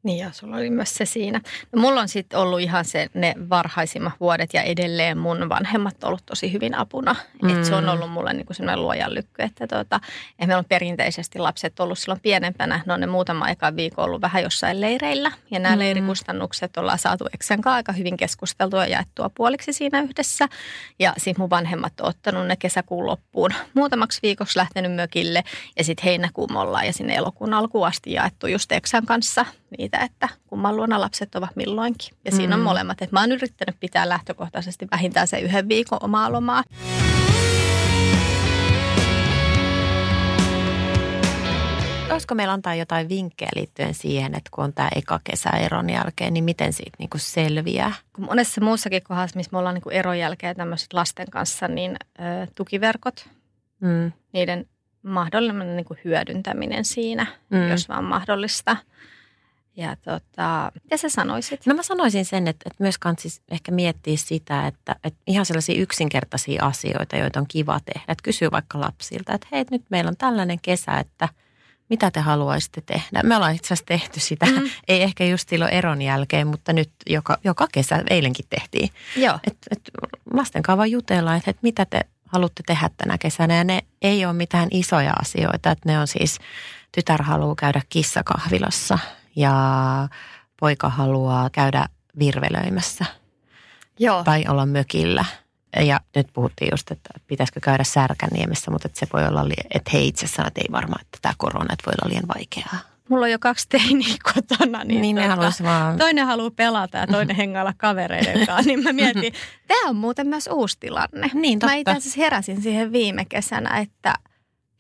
Niin 0.05 0.19
ja 0.19 0.33
sulla 0.33 0.57
oli 0.57 0.71
myös 0.71 0.95
se 0.95 1.05
siinä. 1.05 1.41
No, 1.73 1.81
mulla 1.81 2.01
on 2.01 2.09
sitten 2.09 2.39
ollut 2.39 2.61
ihan 2.61 2.85
se, 2.85 3.09
ne 3.15 3.35
varhaisimmat 3.51 4.13
vuodet 4.21 4.55
ja 4.55 4.63
edelleen 4.63 5.19
mun 5.19 5.49
vanhemmat 5.49 6.05
on 6.05 6.09
ollut 6.09 6.27
tosi 6.27 6.53
hyvin 6.53 6.75
apuna. 6.75 7.17
Mm. 7.43 7.49
Et 7.49 7.65
se 7.65 7.75
on 7.75 7.89
ollut 7.89 8.11
mulle 8.11 8.33
niinku 8.33 8.55
sellainen 8.55 8.83
luojan 8.83 9.15
lykky, 9.15 9.43
että 9.43 9.67
tota, 9.67 10.01
et 10.39 10.47
meillä 10.47 10.59
on 10.59 10.65
perinteisesti 10.65 11.39
lapset 11.39 11.81
ollut 11.81 11.99
silloin 11.99 12.21
pienempänä. 12.21 12.81
Ne 12.87 12.93
on 12.93 13.01
ne 13.01 13.07
muutama 13.07 13.49
eka 13.49 13.77
viikko 13.77 14.03
ollut 14.03 14.21
vähän 14.21 14.43
jossain 14.43 14.81
leireillä. 14.81 15.33
Ja 15.51 15.59
nämä 15.59 15.75
mm. 15.75 15.79
leirikustannukset 15.79 16.77
ollaan 16.77 16.99
saatu 16.99 17.25
Eksän 17.35 17.61
kanssa 17.61 17.77
aika 17.77 17.93
hyvin 17.93 18.17
keskusteltua 18.17 18.87
ja 18.87 18.91
jaettua 18.91 19.31
puoliksi 19.35 19.73
siinä 19.73 20.01
yhdessä. 20.01 20.49
Ja 20.99 21.15
sitten 21.17 21.43
mun 21.43 21.51
vanhemmat 21.51 22.01
on 22.01 22.09
ottanut 22.09 22.47
ne 22.47 22.57
kesäkuun 22.57 23.07
loppuun 23.07 23.51
muutamaksi 23.75 24.19
viikoksi 24.23 24.59
lähtenyt 24.59 24.95
mökille. 24.95 25.45
Ja 25.79 25.85
sitten 25.85 26.05
heinäkuun 26.05 26.53
me 26.53 26.59
ollaan 26.59 26.87
ja 26.87 26.93
sinne 26.93 27.15
elokuun 27.15 27.55
alkuun 27.55 27.87
asti 27.87 28.13
jaettu 28.13 28.47
just 28.47 28.73
Eksän 28.73 29.07
kanssa 29.07 29.47
niitä, 29.79 29.99
että 29.99 30.29
kumman 30.47 30.77
luona 30.77 31.01
lapset 31.01 31.35
ovat 31.35 31.57
milloinkin. 31.57 32.17
Ja 32.25 32.33
siinä 32.33 32.57
mm. 32.57 32.61
on 32.61 32.65
molemmat. 32.65 33.03
Että 33.03 33.17
mä 33.17 33.21
oon 33.21 33.33
yrittänyt 33.33 33.77
pitää 33.81 34.09
lähtökohtaisesti 34.09 34.87
vähintään 34.91 35.29
se 35.29 35.39
yhden 35.39 35.69
viikon 35.69 35.99
omaa 36.03 36.33
lomaa. 36.33 36.63
Olisiko 42.11 42.35
meillä 42.35 42.53
antaa 42.53 42.75
jotain 42.75 43.09
vinkkejä 43.09 43.51
liittyen 43.57 43.95
siihen, 43.95 44.35
että 44.35 44.51
kun 44.53 44.65
on 44.65 44.73
tämä 44.73 44.89
eka 44.97 45.21
kesä 45.25 45.51
eron 45.51 45.91
jälkeen, 45.91 46.35
niin 46.35 46.45
miten 46.45 46.73
siitä 46.73 46.97
niinku 46.99 47.19
selviää? 47.19 47.93
Monessa 48.19 48.61
muussakin 48.61 49.03
kohdassa, 49.03 49.37
missä 49.37 49.51
me 49.53 49.59
ollaan 49.59 49.75
niinku 49.75 49.91
eron 49.91 50.19
jälkeen 50.19 50.57
tämmöiset 50.57 50.93
lasten 50.93 51.31
kanssa, 51.31 51.69
niin 51.69 51.97
ö, 52.19 52.47
tukiverkot, 52.55 53.29
mm. 53.81 54.13
niiden 54.33 54.67
mahdollinen 55.03 55.77
niinku 55.77 55.97
hyödyntäminen 56.05 56.85
siinä, 56.85 57.27
mm. 57.51 57.69
jos 57.69 57.89
vaan 57.89 58.05
mahdollista– 58.05 58.77
ja 59.77 59.97
tota, 59.97 60.73
mitä 60.83 60.97
sä 60.97 61.09
sanoisit? 61.09 61.67
No 61.67 61.75
mä 61.75 61.83
sanoisin 61.83 62.25
sen, 62.25 62.49
että, 62.49 62.63
että 62.67 62.83
myös 62.83 62.99
kansis 62.99 63.43
ehkä 63.51 63.73
miettiä 63.73 64.17
sitä, 64.17 64.67
että, 64.67 64.97
että 65.05 65.21
ihan 65.27 65.47
sellaisia 65.47 65.81
yksinkertaisia 65.81 66.65
asioita, 66.65 67.17
joita 67.17 67.41
on 67.41 67.47
kiva 67.49 67.81
tehdä. 67.85 68.13
Että 68.13 68.23
kysyy 68.23 68.51
vaikka 68.51 68.81
lapsilta, 68.81 69.33
että 69.35 69.47
hei, 69.53 69.65
nyt 69.71 69.83
meillä 69.91 70.09
on 70.09 70.17
tällainen 70.17 70.59
kesä, 70.63 70.99
että 70.99 71.29
mitä 71.91 72.11
te 72.11 72.21
haluaisitte 72.21 72.81
tehdä. 72.81 73.23
Me 73.23 73.37
ollaan 73.37 73.55
itse 73.55 73.67
asiassa 73.67 73.87
tehty 73.87 74.21
sitä, 74.21 74.47
mm. 74.47 74.71
ei 74.89 75.03
ehkä 75.03 75.25
just 75.25 75.49
silloin 75.49 75.73
eron 75.73 76.03
jälkeen, 76.03 76.47
mutta 76.47 76.73
nyt 76.73 76.91
joka, 77.07 77.39
joka 77.45 77.67
kesä, 77.73 78.03
eilenkin 78.11 78.47
tehtiin. 78.51 78.91
Joo. 79.17 79.39
Et, 79.47 79.57
et 79.71 79.81
lasten 80.33 80.63
kanssa 80.63 80.77
vaan 80.77 80.91
jutellaan, 80.91 81.37
että, 81.37 81.51
että 81.51 81.61
mitä 81.63 81.85
te 81.85 82.01
haluatte 82.25 82.63
tehdä 82.67 82.91
tänä 82.97 83.19
kesänä. 83.19 83.57
Ja 83.57 83.65
ne 83.65 83.81
ei 84.03 84.25
ole 84.25 84.33
mitään 84.33 84.69
isoja 84.71 85.13
asioita, 85.13 85.71
että 85.71 85.89
ne 85.89 85.99
on 85.99 86.07
siis, 86.07 86.39
tytär 86.93 87.23
haluaa 87.23 87.55
käydä 87.55 87.83
kissakahvilassa 87.89 88.99
ja 89.37 89.53
poika 90.61 90.89
haluaa 90.89 91.51
käydä 91.51 91.87
virvelöimässä 92.19 93.05
Joo. 93.99 94.25
tai 94.25 94.45
olla 94.49 94.67
mökillä. 94.67 95.25
Ja 95.87 96.01
nyt 96.17 96.27
puhuttiin 96.33 96.69
just, 96.73 96.91
että 96.91 97.11
pitäisikö 97.27 97.61
käydä 97.61 97.85
Särkänniemessä, 97.85 98.71
mutta 98.71 98.89
että 98.89 98.99
se 99.01 99.07
voi 99.13 99.27
olla, 99.27 99.45
että 99.75 99.91
he 99.93 100.01
itse 100.01 100.27
sanoo, 100.27 100.49
että 100.49 100.61
ei 100.61 100.73
varmaan, 100.73 101.01
että 101.01 101.19
tämä 101.23 101.35
korona 101.39 101.73
että 101.73 101.87
voi 101.87 101.93
olla 102.03 102.11
liian 102.11 102.29
vaikeaa. 102.37 102.79
Mulla 103.09 103.25
on 103.25 103.31
jo 103.31 103.39
kaksi 103.39 103.69
teiniä 103.69 104.15
kotona. 104.35 104.85
Niin, 104.85 105.03
Niin 105.03 105.17
ne 105.17 105.29
tota, 105.29 105.53
vaan, 105.63 105.99
Toinen 105.99 106.27
haluaa 106.27 106.51
pelata 106.51 106.99
ja 106.99 107.07
toinen 107.07 107.37
hengailla 107.43 107.75
kavereiden 107.77 108.47
kanssa. 108.47 108.69
Niin 108.69 108.83
mä 108.83 108.93
mietin, 108.93 109.33
tämä 109.69 109.89
on 109.89 109.97
muuten 109.97 110.27
myös 110.27 110.49
uusi 110.53 110.77
tilanne. 110.81 111.31
Niin, 111.35 111.59
Mä 111.59 111.61
totta. 111.61 111.75
itse 111.75 111.91
asiassa 111.91 112.21
heräsin 112.21 112.63
siihen 112.63 112.93
viime 112.93 113.25
kesänä, 113.25 113.79
että 113.79 114.15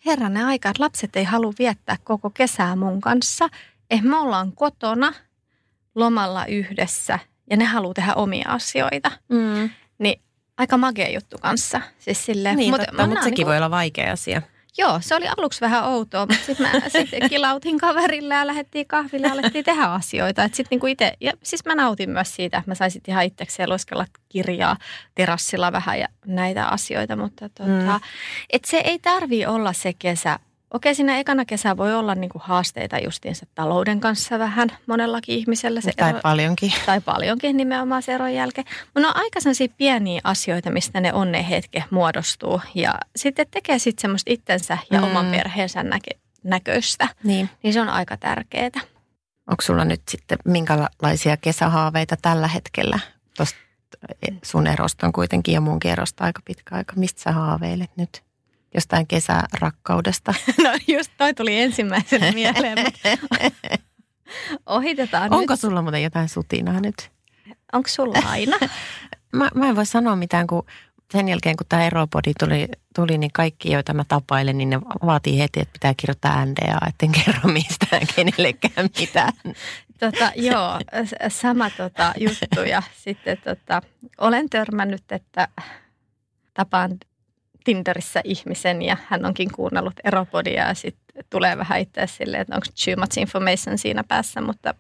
herranen 0.07 0.47
aika, 0.47 0.69
että 0.69 0.83
lapset 0.83 1.17
ei 1.17 1.25
halua 1.25 1.53
viettää 1.59 1.97
koko 2.05 2.31
kesää 2.31 2.77
mun 2.77 3.01
kanssa. 3.01 3.49
Että 3.91 4.07
me 4.07 4.17
ollaan 4.19 4.53
kotona 4.53 5.13
lomalla 5.95 6.47
yhdessä 6.47 7.19
ja 7.51 7.57
ne 7.57 7.65
haluaa 7.65 7.95
tehdä 7.95 8.15
omia 8.15 8.49
asioita. 8.49 9.11
mm, 9.29 9.71
Niin 9.99 10.21
aika 10.59 10.77
magea 10.77 11.11
juttu 11.11 11.39
kanssa. 11.41 11.81
Siis 11.99 12.27
silleen, 12.27 12.57
niin 12.57 12.71
mut 12.71 12.81
totta, 12.81 13.07
mutta 13.07 13.23
sekin 13.23 13.35
niinku- 13.37 13.49
voi 13.49 13.57
olla 13.57 13.71
vaikea 13.71 14.13
asia. 14.13 14.43
Joo, 14.79 14.99
se 15.01 15.15
oli 15.15 15.27
aluksi 15.37 15.61
vähän 15.61 15.85
outoa, 15.85 16.27
mutta 16.27 16.45
sitten 16.47 16.67
mä 16.73 16.81
sit 16.89 17.11
kilautin 17.29 17.79
kaverille 17.79 18.35
ja 18.35 18.47
lähdettiin 18.47 18.87
kahville 18.87 19.27
ja 19.27 19.33
alettiin 19.33 19.65
tehdä 19.65 19.83
asioita. 19.85 20.45
Et 20.45 20.55
sit 20.55 20.67
niinku 20.71 20.87
ite, 20.87 21.13
ja 21.21 21.33
siis 21.43 21.65
mä 21.65 21.75
nautin 21.75 22.11
myös 22.11 22.35
siitä, 22.37 22.59
että 22.59 22.71
mä 22.71 22.75
saisin 22.75 23.03
ihan 23.09 23.25
itsekseen 23.25 23.69
lueskella 23.71 24.07
kirjaa 24.29 24.77
terassilla 25.15 25.73
vähän 25.73 25.99
ja 26.01 26.09
näitä 26.27 26.67
asioita. 26.67 27.17
Mutta 27.17 27.49
tota, 27.49 27.69
Mm. 27.69 28.01
et 28.53 28.65
se 28.65 28.77
ei 28.77 28.99
tarvi 28.99 29.47
olla 29.47 29.73
se 29.73 29.93
kesä. 29.93 30.39
Okei, 30.75 30.95
siinä 30.95 31.19
ekana 31.19 31.45
kesä 31.45 31.77
voi 31.77 31.95
olla 31.95 32.15
niinku 32.15 32.41
haasteita 32.45 32.99
justiinsa 32.99 33.47
talouden 33.55 34.01
kanssa 34.01 34.39
vähän 34.39 34.69
monellakin 34.87 35.39
ihmisellä. 35.39 35.81
Se 35.81 35.93
Tai 35.97 36.11
ero- 36.11 36.21
paljonkin. 36.23 36.73
tai 36.87 37.01
paljonkin 37.01 37.57
nimenomaan 37.57 38.03
se 38.03 38.15
eron 38.15 38.35
jälkeen. 38.35 38.67
Mutta 38.85 39.01
ne 39.01 39.07
on 39.07 39.17
aika 39.17 39.41
sellaisia 39.41 39.69
pieniä 39.77 40.21
asioita, 40.25 40.71
mistä 40.71 41.01
ne 41.01 41.13
onne 41.13 41.49
hetke 41.49 41.85
muodostuu. 41.91 42.61
Ja 42.75 42.95
sitten 43.17 43.47
tekee 43.51 43.79
sitten 43.79 44.03
semmoista 44.03 44.33
itsensä 44.33 44.79
ja 44.91 45.01
Mm. 45.01 45.05
oman 45.07 45.27
perheensä 45.31 45.83
näke- 45.83 46.19
näköistä. 46.45 47.09
Niin. 47.25 47.51
Niin 47.63 47.73
se 47.73 47.81
on 47.81 47.89
aika 47.89 48.17
tärkeää. 48.17 48.71
Onko 49.51 49.63
sulla 49.63 49.85
nyt 49.85 50.03
sitten 50.11 50.39
minkälaisia 50.45 51.37
kesähaaveita 51.37 52.17
tällä 52.23 52.49
hetkellä? 52.49 52.99
Tuosta 53.37 53.59
sun 54.45 54.67
erosta 54.67 55.07
on 55.07 55.13
kuitenkin 55.13 55.55
ja 55.55 55.61
munkin 55.61 55.91
erosta 55.91 56.25
aika 56.25 56.43
pitkä 56.45 56.75
aika. 56.77 56.93
Mistä 56.97 57.23
sä 57.23 57.33
haaveilet 57.33 57.91
nyt? 57.97 58.23
Jostain 58.75 59.07
kesärakkaudesta? 59.07 60.35
No 60.65 60.71
just 60.89 61.13
toi 61.19 61.35
tuli 61.35 61.59
ensimmäisenä 61.61 62.33
mieleen, 62.33 62.79
ohitetaan 64.67 65.33
Onko 65.35 65.53
nyt. 65.53 65.61
sulla 65.61 65.83
muuten 65.83 66.03
jotain 66.03 66.29
sutinaa 66.29 66.81
nyt? 66.81 67.11
Onko 67.73 67.89
sulla 67.89 68.19
aina? 68.29 68.57
Mä, 69.33 69.51
mä 69.55 69.69
en 69.69 69.77
voi 69.77 69.87
sanoa 69.87 70.17
mitään, 70.17 70.47
kun 70.47 70.67
sen 71.13 71.29
jälkeen 71.29 71.57
kun 71.57 71.67
tämä 71.69 71.87
eropodi 71.87 72.33
tuli, 72.39 72.69
tuli, 72.95 73.19
niin 73.19 73.33
kaikki, 73.33 73.73
joita 73.73 73.95
mä 73.95 74.05
tapailen, 74.09 74.59
niin 74.59 74.71
ne 74.71 74.81
vaatii 74.81 75.39
heti, 75.39 75.61
että 75.61 75.73
pitää 75.73 75.95
kirjoittaa 75.97 76.47
NDA, 76.47 76.79
etten 76.89 77.13
kerro 77.13 77.51
mistään 77.53 78.03
kenellekään 78.17 78.89
mitään. 79.01 79.33
Tota, 80.01 80.33
joo, 80.37 80.81
sama 81.29 81.71
tota, 81.71 82.15
juttu. 82.19 82.61
Ja 82.61 82.83
sitten 82.97 83.39
tota, 83.45 83.83
olen 84.19 84.51
törmännyt, 84.51 85.13
että 85.13 85.49
tapaan 86.55 86.99
Tinderissä 87.65 88.21
ihmisen 88.25 88.83
ja 88.83 88.97
hän 89.09 89.25
onkin 89.25 89.53
kuunnellut 89.53 89.95
eropodia 90.05 90.69
ja 90.69 90.75
sitten 90.75 91.25
tulee 91.31 91.59
vähän 91.59 91.81
itse 91.81 92.07
silleen, 92.07 92.41
että 92.43 92.55
onko 92.55 92.67
too 92.85 92.97
much 92.97 93.19
information 93.19 93.79
siinä 93.79 94.05
päässä, 94.05 94.41
mutta 94.41 94.75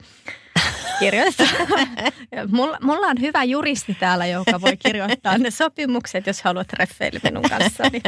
kirjoitetaan. 1.00 1.88
Ja 2.32 2.48
Mulla, 2.48 2.78
mulla 2.82 3.06
on 3.06 3.20
hyvä 3.20 3.44
juristi 3.44 3.94
täällä, 4.00 4.26
joka 4.26 4.60
voi 4.60 4.76
kirjoittaa 4.76 5.38
ne 5.38 5.50
sopimukset, 5.50 6.26
jos 6.26 6.42
haluat 6.42 6.66
treffeillä 6.66 7.20
minun 7.22 7.42
kanssani. 7.42 8.00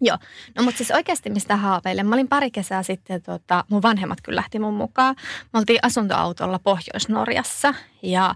Joo, 0.00 0.18
no 0.54 0.62
mutta 0.62 0.78
siis 0.78 0.90
oikeasti 0.90 1.30
mistä 1.30 1.56
haaveilen. 1.56 2.06
Mä 2.06 2.14
olin 2.14 2.28
pari 2.28 2.50
kesää 2.50 2.82
sitten, 2.82 3.22
tota, 3.22 3.64
mun 3.68 3.82
vanhemmat 3.82 4.20
kyllä 4.20 4.36
lähti 4.36 4.58
mun 4.58 4.74
mukaan. 4.74 5.16
Me 5.52 5.58
oltiin 5.58 5.78
asuntoautolla 5.82 6.58
Pohjois-Norjassa 6.58 7.74
ja 8.02 8.34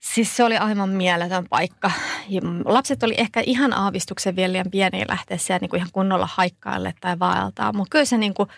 siis 0.00 0.36
se 0.36 0.44
oli 0.44 0.56
aivan 0.56 0.88
mieletön 0.88 1.46
paikka. 1.50 1.90
Ja 2.28 2.40
lapset 2.64 3.02
oli 3.02 3.14
ehkä 3.18 3.42
ihan 3.46 3.72
aavistuksen 3.72 4.36
vielä 4.36 4.52
liian 4.52 4.70
pieniä 4.70 5.04
lähteä 5.08 5.36
siellä 5.36 5.58
niin 5.60 5.70
kuin 5.70 5.78
ihan 5.78 5.90
kunnolla 5.92 6.28
haikkaille 6.32 6.94
tai 7.00 7.18
vaeltaa, 7.18 7.72
mutta 7.72 7.90
kyllä 7.90 8.04
se 8.04 8.18
niin 8.18 8.34
kuin 8.34 8.48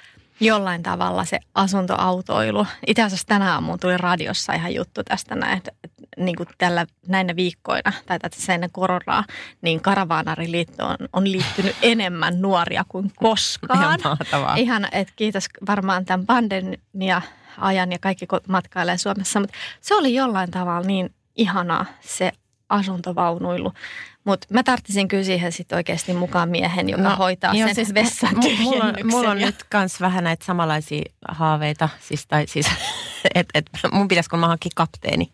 jollain 0.41 0.83
tavalla 0.83 1.25
se 1.25 1.41
asuntoautoilu. 1.55 2.67
Itse 2.87 3.03
asiassa 3.03 3.27
tänä 3.27 3.53
aamuun 3.53 3.81
tuli 3.81 3.97
radiossa 3.97 4.53
ihan 4.53 4.75
juttu 4.75 5.05
tästä 5.05 5.35
näin, 5.35 5.59
että 5.59 5.73
niin 6.17 6.37
kuin 6.37 6.49
tällä, 6.59 6.87
näinä 7.07 7.37
viikkoina 7.37 7.93
tai 8.07 8.19
tässä 8.19 8.55
ennen 8.55 8.71
koronaa, 8.73 9.25
niin 9.63 9.81
Karavaanariliittoon 9.81 10.97
on 11.13 11.33
liittynyt 11.33 11.77
enemmän 11.83 12.43
nuoria 12.43 12.85
kuin 12.89 13.13
koskaan. 13.17 13.79
Ihan 13.79 14.01
mahtavaa. 14.05 14.57
Ihan, 14.57 14.89
että 14.93 15.13
kiitos 15.17 15.47
varmaan 15.67 16.05
tämän 16.05 16.27
pandemia 16.27 17.23
ajan 17.59 17.93
ja 17.93 17.99
kaikki 17.99 18.27
matkailee 18.49 18.99
Suomessa, 18.99 19.41
mutta 19.41 19.57
se 19.81 19.95
oli 19.95 20.15
jollain 20.15 20.51
tavalla 20.51 20.87
niin 20.87 21.15
ihanaa 21.41 21.87
se 22.01 22.33
asuntovaunuilu. 22.69 23.73
Mutta 24.25 24.47
mä 24.51 24.63
tarttisin 24.63 25.09
kyllä 25.09 25.25
siihen 25.25 25.53
sitten 25.53 25.77
oikeasti 25.77 26.13
mukaan 26.15 26.49
miehen, 26.49 26.89
joka 26.89 27.03
no, 27.03 27.17
hoitaa 27.17 27.55
sen 27.55 27.75
siis 27.75 27.95
vessan 27.95 28.31
mu- 28.37 28.63
mulla, 28.63 28.85
on, 28.85 28.95
mulla 29.05 29.31
on 29.31 29.41
ja- 29.41 29.47
nyt 29.47 29.65
kans 29.69 30.01
vähän 30.01 30.25
näitä 30.25 30.45
samanlaisia 30.45 31.03
haaveita, 31.29 31.89
siis, 32.01 32.27
tai 32.27 32.47
siis, 32.47 32.67
että 33.35 33.59
et, 33.59 33.71
mun 33.93 34.09
pitäisi 34.09 34.31
kun 34.31 34.39
mä 34.39 34.49
hankkia 34.49 34.71
kapteeni, 34.75 35.33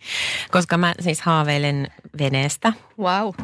koska 0.51 0.79
mä 0.79 0.95
siis 1.01 1.21
haaveilen 1.21 1.89
veneestä. 2.19 2.73
Wow. 2.99 3.35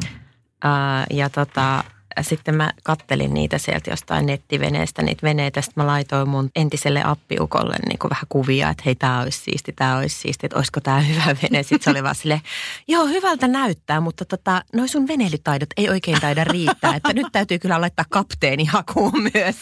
Ää, 0.63 1.05
ja 1.09 1.29
tota, 1.29 1.83
sitten 2.21 2.55
mä 2.55 2.71
kattelin 2.83 3.33
niitä 3.33 3.57
sieltä 3.57 3.89
jostain 3.89 4.25
nettiveneestä, 4.25 5.01
niitä 5.01 5.27
veneitä. 5.27 5.61
Sitten 5.61 5.83
mä 5.83 5.87
laitoin 5.87 6.29
mun 6.29 6.49
entiselle 6.55 7.01
appiukolle 7.05 7.75
niin 7.87 7.99
kuin 7.99 8.09
vähän 8.09 8.25
kuvia, 8.29 8.69
että 8.69 8.83
hei, 8.85 8.95
tää 8.95 9.19
olisi 9.19 9.41
siisti, 9.43 9.73
tää 9.75 9.97
olisi 9.97 10.15
siisti, 10.15 10.45
että 10.45 10.57
olisiko 10.57 10.79
tää 10.79 10.99
hyvä 11.09 11.35
vene. 11.43 11.63
Sitten 11.63 11.83
se 11.83 11.89
oli 11.89 12.03
vaan 12.03 12.15
silleen, 12.15 12.41
joo, 12.87 13.05
hyvältä 13.05 13.47
näyttää, 13.47 13.99
mutta 13.99 14.25
tota, 14.25 14.63
noi 14.73 14.87
sun 14.87 15.07
veneilytaidot 15.07 15.69
ei 15.77 15.89
oikein 15.89 16.21
taida 16.21 16.43
riittää, 16.43 16.95
että 16.95 17.13
nyt 17.13 17.27
täytyy 17.31 17.59
kyllä 17.59 17.81
laittaa 17.81 18.05
kapteeni 18.09 18.65
hakuun 18.65 19.29
myös. 19.33 19.55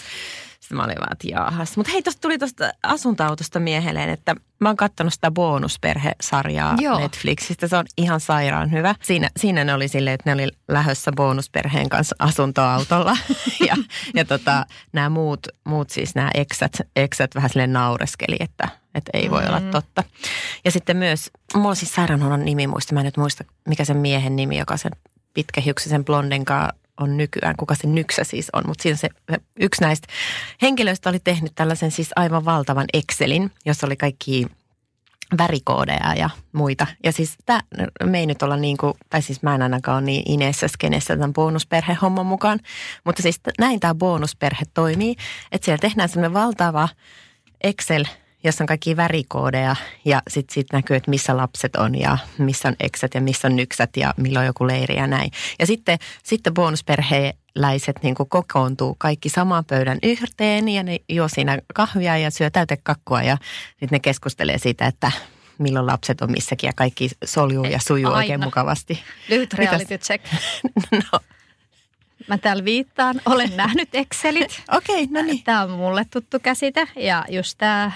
Sitten 0.62 0.78
mä 0.78 0.84
olin 0.84 0.98
vaan, 1.00 1.12
että 1.12 1.28
jaahas. 1.32 1.78
Mutta 1.78 1.92
hei, 1.92 2.02
tuosta 2.02 2.22
tuli 2.22 2.38
tuosta 2.38 2.72
asuntoautosta 2.84 3.60
miehelleen, 3.60 4.10
että 4.10 4.36
mä 4.60 4.70
oon 4.70 4.76
kattonut 4.78 5.14
sitä 5.14 5.32
bonusperhesarjaa 5.32 6.76
Joo. 6.80 7.00
Netflixistä. 7.00 7.68
Se 7.68 7.78
on 7.78 7.86
ihan 7.98 8.20
sairaan 8.20 8.72
hyvä. 8.72 8.96
Siinä, 9.04 9.30
siinä 9.38 9.64
ne 9.64 9.74
oli 9.74 9.88
silleen, 9.88 10.14
että 10.14 10.30
ne 10.30 10.44
oli 10.44 10.52
lähössä 10.68 11.12
bonusperheen 11.12 11.90
kanssa 11.90 12.16
asuntoautolla. 12.20 13.18
ja 13.68 13.76
ja 14.14 14.26
tota, 14.26 14.66
nämä 14.94 15.10
muut, 15.10 15.48
muut 15.64 15.90
siis 15.90 16.16
nämä 16.16 16.30
eksät, 16.34 16.74
eksät 16.96 17.36
vähän 17.36 17.50
silleen 17.50 17.74
naureskeli, 17.74 18.36
että, 18.40 18.68
että 18.96 19.10
ei 19.14 19.32
voi 19.32 19.42
Mm. 19.42 19.48
olla 19.48 19.62
totta. 19.62 20.04
Ja 20.66 20.72
sitten 20.72 20.98
myös, 20.98 21.32
mulla 21.56 21.70
on 21.70 21.76
siis 21.76 21.94
sairaanhoidon 21.96 22.46
nimi 22.46 22.68
muista. 22.68 22.94
Mä 22.94 23.00
en 23.00 23.06
nyt 23.06 23.18
muista, 23.18 23.44
mikä 23.68 23.86
sen 23.86 23.98
miehen 23.98 24.36
nimi, 24.36 24.58
joka 24.58 24.78
sen 24.78 24.92
pitkähiuksisen 25.34 26.06
blonden 26.06 26.46
kanssa 26.46 26.74
on 27.02 27.18
nykyään, 27.18 27.56
kuka 27.58 27.76
se 27.76 27.88
nyksä 27.88 28.24
siis 28.24 28.50
on. 28.54 28.64
Mutta 28.68 28.84
siinä 28.84 28.96
se, 28.96 29.10
yksi 29.60 29.82
näistä 29.82 30.08
henkilöistä 30.62 31.10
oli 31.10 31.20
tehnyt 31.20 31.52
tällaisen 31.56 31.92
siis 31.92 32.10
aivan 32.16 32.46
valtavan 32.46 32.86
Excelin, 32.94 33.52
jossa 33.66 33.88
oli 33.88 33.96
kaikki 33.96 34.46
värikoodeja 35.38 36.14
ja 36.18 36.30
muita. 36.52 36.88
Ja 37.04 37.12
siis 37.12 37.36
tämä, 37.46 37.60
me 38.04 38.20
ei 38.20 38.26
nyt 38.26 38.44
olla 38.44 38.58
niin 38.58 38.78
kuin, 38.78 38.94
tai 39.10 39.22
siis 39.22 39.44
mä 39.44 39.56
en 39.56 39.62
ainakaan 39.62 39.98
ole 39.98 40.06
niin 40.06 40.24
ineessä 40.26 40.68
skenessä 40.68 41.14
tämän 41.14 41.34
bonusperhehomman 41.34 42.26
mukaan. 42.26 42.60
Mutta 43.04 43.22
siis 43.22 43.40
näin 43.60 43.80
tämä 43.80 43.96
bonusperhe 43.96 44.66
toimii, 44.74 45.16
että 45.52 45.66
siellä 45.66 45.82
tehdään 45.82 46.10
semmoinen 46.10 46.34
valtava 46.34 46.90
Excel, 47.64 48.06
jossa 48.44 48.64
on 48.64 48.68
kaikki 48.68 48.98
värikoodeja 48.98 49.76
ja 50.06 50.22
sitten 50.28 50.54
sit 50.54 50.68
näkyy, 50.74 50.96
että 50.96 51.10
missä 51.10 51.38
lapset 51.38 51.76
on 51.76 52.00
ja 52.00 52.18
missä 52.38 52.68
on 52.68 52.76
eksät 52.80 53.14
ja 53.14 53.22
missä 53.22 53.48
on 53.48 53.56
nyksät 53.56 53.98
ja 53.98 54.14
milloin 54.18 54.46
joku 54.46 54.68
leiri 54.68 54.96
ja 54.96 55.08
näin. 55.08 55.32
Ja 55.60 55.66
sitten, 55.66 56.00
sitten 56.24 56.54
bonusperheläiset 56.54 58.04
niin 58.04 58.16
kokoontuu 58.16 58.96
kaikki 58.98 59.30
samaan 59.30 59.66
pöydän 59.66 60.00
yhteen 60.04 60.70
ja 60.70 60.84
ne 60.84 60.98
juo 61.10 61.28
siinä 61.28 61.60
kahvia 61.74 62.18
ja 62.18 62.32
syö 62.32 62.50
täytekakkua 62.50 63.24
ja 63.24 63.38
sitten 63.70 63.90
ne 63.92 64.00
keskustelee 64.00 64.58
siitä, 64.58 64.86
että 64.86 65.12
milloin 65.58 65.88
lapset 65.88 66.22
on 66.22 66.32
missäkin 66.32 66.68
ja 66.68 66.74
kaikki 66.76 67.10
soljuu 67.26 67.66
ja 67.66 67.80
sujuu 67.80 68.14
oikein 68.14 68.32
Aina. 68.32 68.46
mukavasti. 68.46 69.04
Lyhyt 69.30 69.54
reality 69.54 69.98
check. 69.98 70.26
No 71.12 71.20
Mä 72.28 72.38
täällä 72.38 72.66
viittaan. 72.66 73.22
Olen 73.26 73.58
nähnyt 73.58 73.96
Excelit. 73.96 74.64
okei, 74.78 75.04
okay, 75.04 75.22
no 75.22 75.22
niin. 75.22 75.44
Tämä 75.44 75.62
on 75.62 75.70
mulle 75.70 76.06
tuttu 76.12 76.40
käsite 76.40 76.88
ja 76.96 77.26
just 77.30 77.58
tämä, 77.58 77.92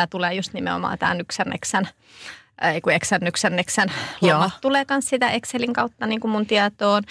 tämä 0.00 0.06
tulee 0.06 0.34
just 0.34 0.52
nimenomaan 0.52 0.98
tämän 0.98 1.20
yksän 1.20 1.52
eksän 1.54 1.88
ei 2.62 2.80
kun 2.80 2.92
Exän, 2.92 3.20
Nyksän, 3.20 3.56
Nexän 3.56 3.88
lomat 4.20 4.52
tulee 4.60 4.84
myös 4.90 5.08
sitä 5.08 5.30
Excelin 5.30 5.72
kautta 5.72 6.06
niin 6.06 6.20
kuin 6.20 6.30
mun 6.30 6.46
tietoon. 6.46 7.02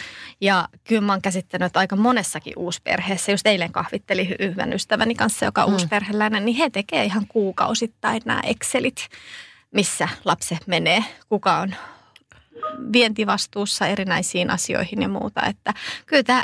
Ja 0.41 0.67
kyllä 0.83 1.01
mä 1.01 1.13
oon 1.13 1.21
käsittänyt, 1.21 1.65
että 1.65 1.79
aika 1.79 1.95
monessakin 1.95 2.53
uusperheessä, 2.55 3.31
just 3.31 3.47
eilen 3.47 3.71
kahvitteli 3.71 4.35
yhden 4.39 4.73
ystäväni 4.73 5.15
kanssa, 5.15 5.45
joka 5.45 5.63
on 5.63 5.69
mm. 5.69 5.73
uusperheläinen, 5.73 6.45
niin 6.45 6.57
he 6.57 6.69
tekee 6.69 7.03
ihan 7.03 7.27
kuukausittain 7.27 8.21
nämä 8.25 8.41
Excelit, 8.43 9.07
missä 9.71 10.09
lapset 10.25 10.67
menee, 10.67 11.03
kuka 11.29 11.57
on 11.57 11.75
vientivastuussa 12.93 13.87
erinäisiin 13.87 14.49
asioihin 14.49 15.01
ja 15.01 15.09
muuta. 15.09 15.41
Että 15.45 15.73
kyllä 16.05 16.23
tämä 16.23 16.43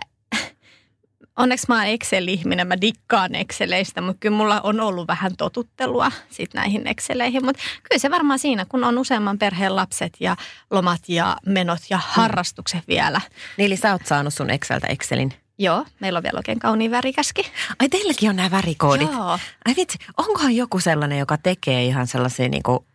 onneksi 1.37 1.65
mä 1.67 1.75
oon 1.75 1.85
Excel-ihminen, 1.85 2.67
mä 2.67 2.81
dikkaan 2.81 3.35
Exceleistä, 3.35 4.01
mutta 4.01 4.19
kyllä 4.19 4.37
mulla 4.37 4.61
on 4.61 4.79
ollut 4.79 5.07
vähän 5.07 5.37
totuttelua 5.37 6.11
sit 6.29 6.53
näihin 6.53 6.87
Exceleihin. 6.87 7.45
Mutta 7.45 7.61
kyllä 7.83 7.99
se 7.99 8.11
varmaan 8.11 8.39
siinä, 8.39 8.65
kun 8.65 8.83
on 8.83 8.97
useamman 8.97 9.39
perheen 9.39 9.75
lapset 9.75 10.13
ja 10.19 10.35
lomat 10.71 11.01
ja 11.07 11.37
menot 11.45 11.79
ja 11.89 11.99
harrastukset 12.03 12.79
mm. 12.79 12.87
vielä. 12.87 13.21
Niin, 13.57 13.65
eli 13.65 13.77
sä 13.77 13.91
oot 13.91 14.05
saanut 14.05 14.33
sun 14.33 14.49
Exceltä 14.49 14.87
Excelin 14.87 15.33
Joo, 15.57 15.85
meillä 15.99 16.17
on 16.17 16.23
vielä 16.23 16.37
oikein 16.37 16.59
kauniin 16.59 16.91
värikäski. 16.91 17.51
Ai 17.79 17.89
teilläkin 17.89 18.29
on 18.29 18.35
nämä 18.35 18.51
värikoodit? 18.51 19.11
Joo. 19.11 19.39
Ai 19.65 19.73
vitsi, 19.77 19.97
onkohan 20.17 20.55
joku 20.55 20.79
sellainen, 20.79 21.19
joka 21.19 21.37
tekee 21.37 21.85
ihan 21.85 22.07
sellaisia 22.07 22.49
niinku 22.49 22.85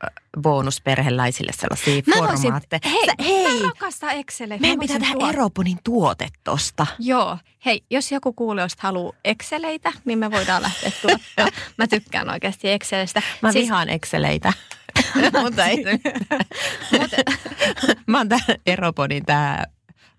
bonusperheläisille 0.43 1.53
sellaisia 1.53 2.03
mä 2.07 2.15
formaatteja? 2.17 2.81
Hei, 2.85 3.07
Sä, 3.07 3.13
hei, 3.25 3.63
mä 3.63 3.69
rakastan 3.69 4.11
Exceleitä. 4.11 4.61
Meidän 4.61 4.79
pitää 4.79 4.99
tehdä 4.99 5.15
tuot... 5.15 5.35
Eroponin 5.35 5.79
tuote 5.85 6.29
tosta. 6.45 6.87
Joo, 6.99 7.39
hei, 7.67 7.85
jos 7.91 8.13
joku 8.13 8.33
kuulijoista 8.33 8.83
haluaa 8.83 9.13
Exceleitä, 9.25 9.93
niin 10.05 10.19
me 10.19 10.31
voidaan 10.31 10.63
lähteä 10.63 10.91
tuottaa. 11.03 11.63
mä 11.79 11.87
tykkään 11.87 12.31
oikeasti 12.31 12.71
Exceleistä. 12.71 13.23
Mä 13.43 13.53
siis... 13.53 13.65
vihaan 13.65 13.89
Exceleitä. 13.89 14.53
Mutta 15.43 15.67
ei. 15.67 15.85
Mut... 16.99 17.11
Mä 18.07 18.19
oon 18.19 18.29
tää 18.29 18.41
Eropodin 18.67 19.27
tää 19.27 19.67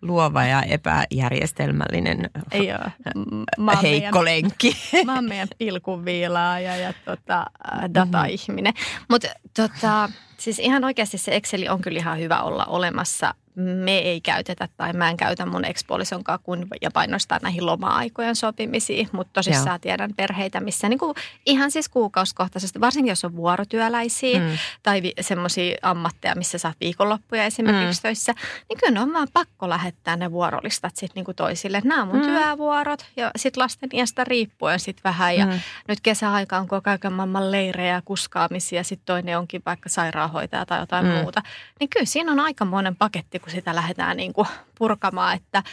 luova 0.02 0.44
ja 0.44 0.64
epäjärjestelmällinen 0.64 2.30
Joo. 2.54 3.76
heikko 3.82 4.24
meidän, 4.24 4.44
lenkki. 4.44 4.78
Mä 5.06 5.16
oon 5.16 5.26
meidän 5.26 5.48
pilkunviilaaja 5.58 6.78
ja 6.78 6.94
tota, 7.06 7.46
data-ihminen. 7.94 8.74
Mutta 9.10 9.28
tota, 9.56 10.10
siis 10.38 10.60
ihan 10.60 10.84
oikeasti 10.84 11.18
se 11.18 11.36
Exceli 11.36 11.70
on 11.70 11.82
kyllä 11.82 12.00
ihan 12.00 12.20
hyvä 12.20 12.42
olla 12.42 12.66
olemassa 12.66 13.34
me 13.56 13.98
ei 13.98 14.22
käytetä 14.22 14.68
tai 14.78 14.94
mä 14.94 15.10
en 15.10 15.18
käytä 15.18 15.46
mun 15.46 15.66
ekspuolison 15.66 16.24
kun 16.44 16.68
ja 16.82 16.92
painostaa 16.92 17.40
näihin 17.42 17.66
loma-aikojen 17.66 18.36
sopimisiin, 18.36 19.10
mutta 19.12 19.34
tosissaan 19.34 19.68
Joo. 19.68 19.80
tiedän 19.80 20.14
perheitä, 20.18 20.60
missä 20.60 20.90
niinku 20.90 21.16
ihan 21.46 21.72
siis 21.72 21.90
kuukauskohtaisesti, 21.90 22.82
varsinkin 22.82 23.12
jos 23.12 23.26
on 23.26 23.36
vuorotyöläisiä 23.36 24.40
mm. 24.40 24.58
tai 24.84 25.02
vi- 25.02 25.14
semmoisia 25.22 25.78
ammatteja, 25.82 26.36
missä 26.36 26.58
saat 26.58 26.78
viikonloppuja 26.80 27.46
esimerkiksi 27.46 28.00
mm. 28.00 28.04
töissä, 28.04 28.34
niin 28.70 28.80
kyllä 28.80 29.02
on 29.02 29.14
vaan 29.14 29.28
pakko 29.34 29.70
lähettää 29.70 29.91
ne 30.18 30.32
vuorolistat 30.32 30.96
sitten 30.96 31.16
niinku 31.16 31.34
toisille. 31.34 31.82
Nämä 31.84 32.02
on 32.02 32.08
mun 32.08 32.18
mm. 32.18 32.26
työvuorot 32.26 33.06
ja 33.16 33.32
sitten 33.36 33.64
lasten 33.64 33.90
iästä 33.94 34.24
riippuen 34.24 34.80
sitten 34.80 35.04
vähän 35.04 35.36
ja 35.36 35.46
mm. 35.46 35.60
nyt 35.88 36.02
kesäaika 36.02 36.58
on 36.58 36.68
koko 36.68 36.90
ajan 36.90 37.14
maailman 37.14 37.52
leirejä 37.52 37.94
ja 37.94 38.02
kuskaamisia, 38.06 38.84
sitten 38.84 39.06
toinen 39.06 39.38
onkin 39.38 39.62
vaikka 39.66 39.90
sairaanhoitaja 39.90 40.66
tai 40.66 40.80
jotain 40.80 41.06
mm. 41.06 41.12
muuta. 41.12 41.42
Niin 41.80 41.90
kyllä 41.90 42.06
siinä 42.06 42.32
on 42.32 42.40
aikamoinen 42.40 42.96
paketti, 42.96 43.40
kun 43.40 43.52
sitä 43.52 43.76
lähdetään 43.76 44.18
niin 44.18 44.34
kuin 44.34 44.48
purkamaan. 44.78 45.36
Että, 45.36 45.64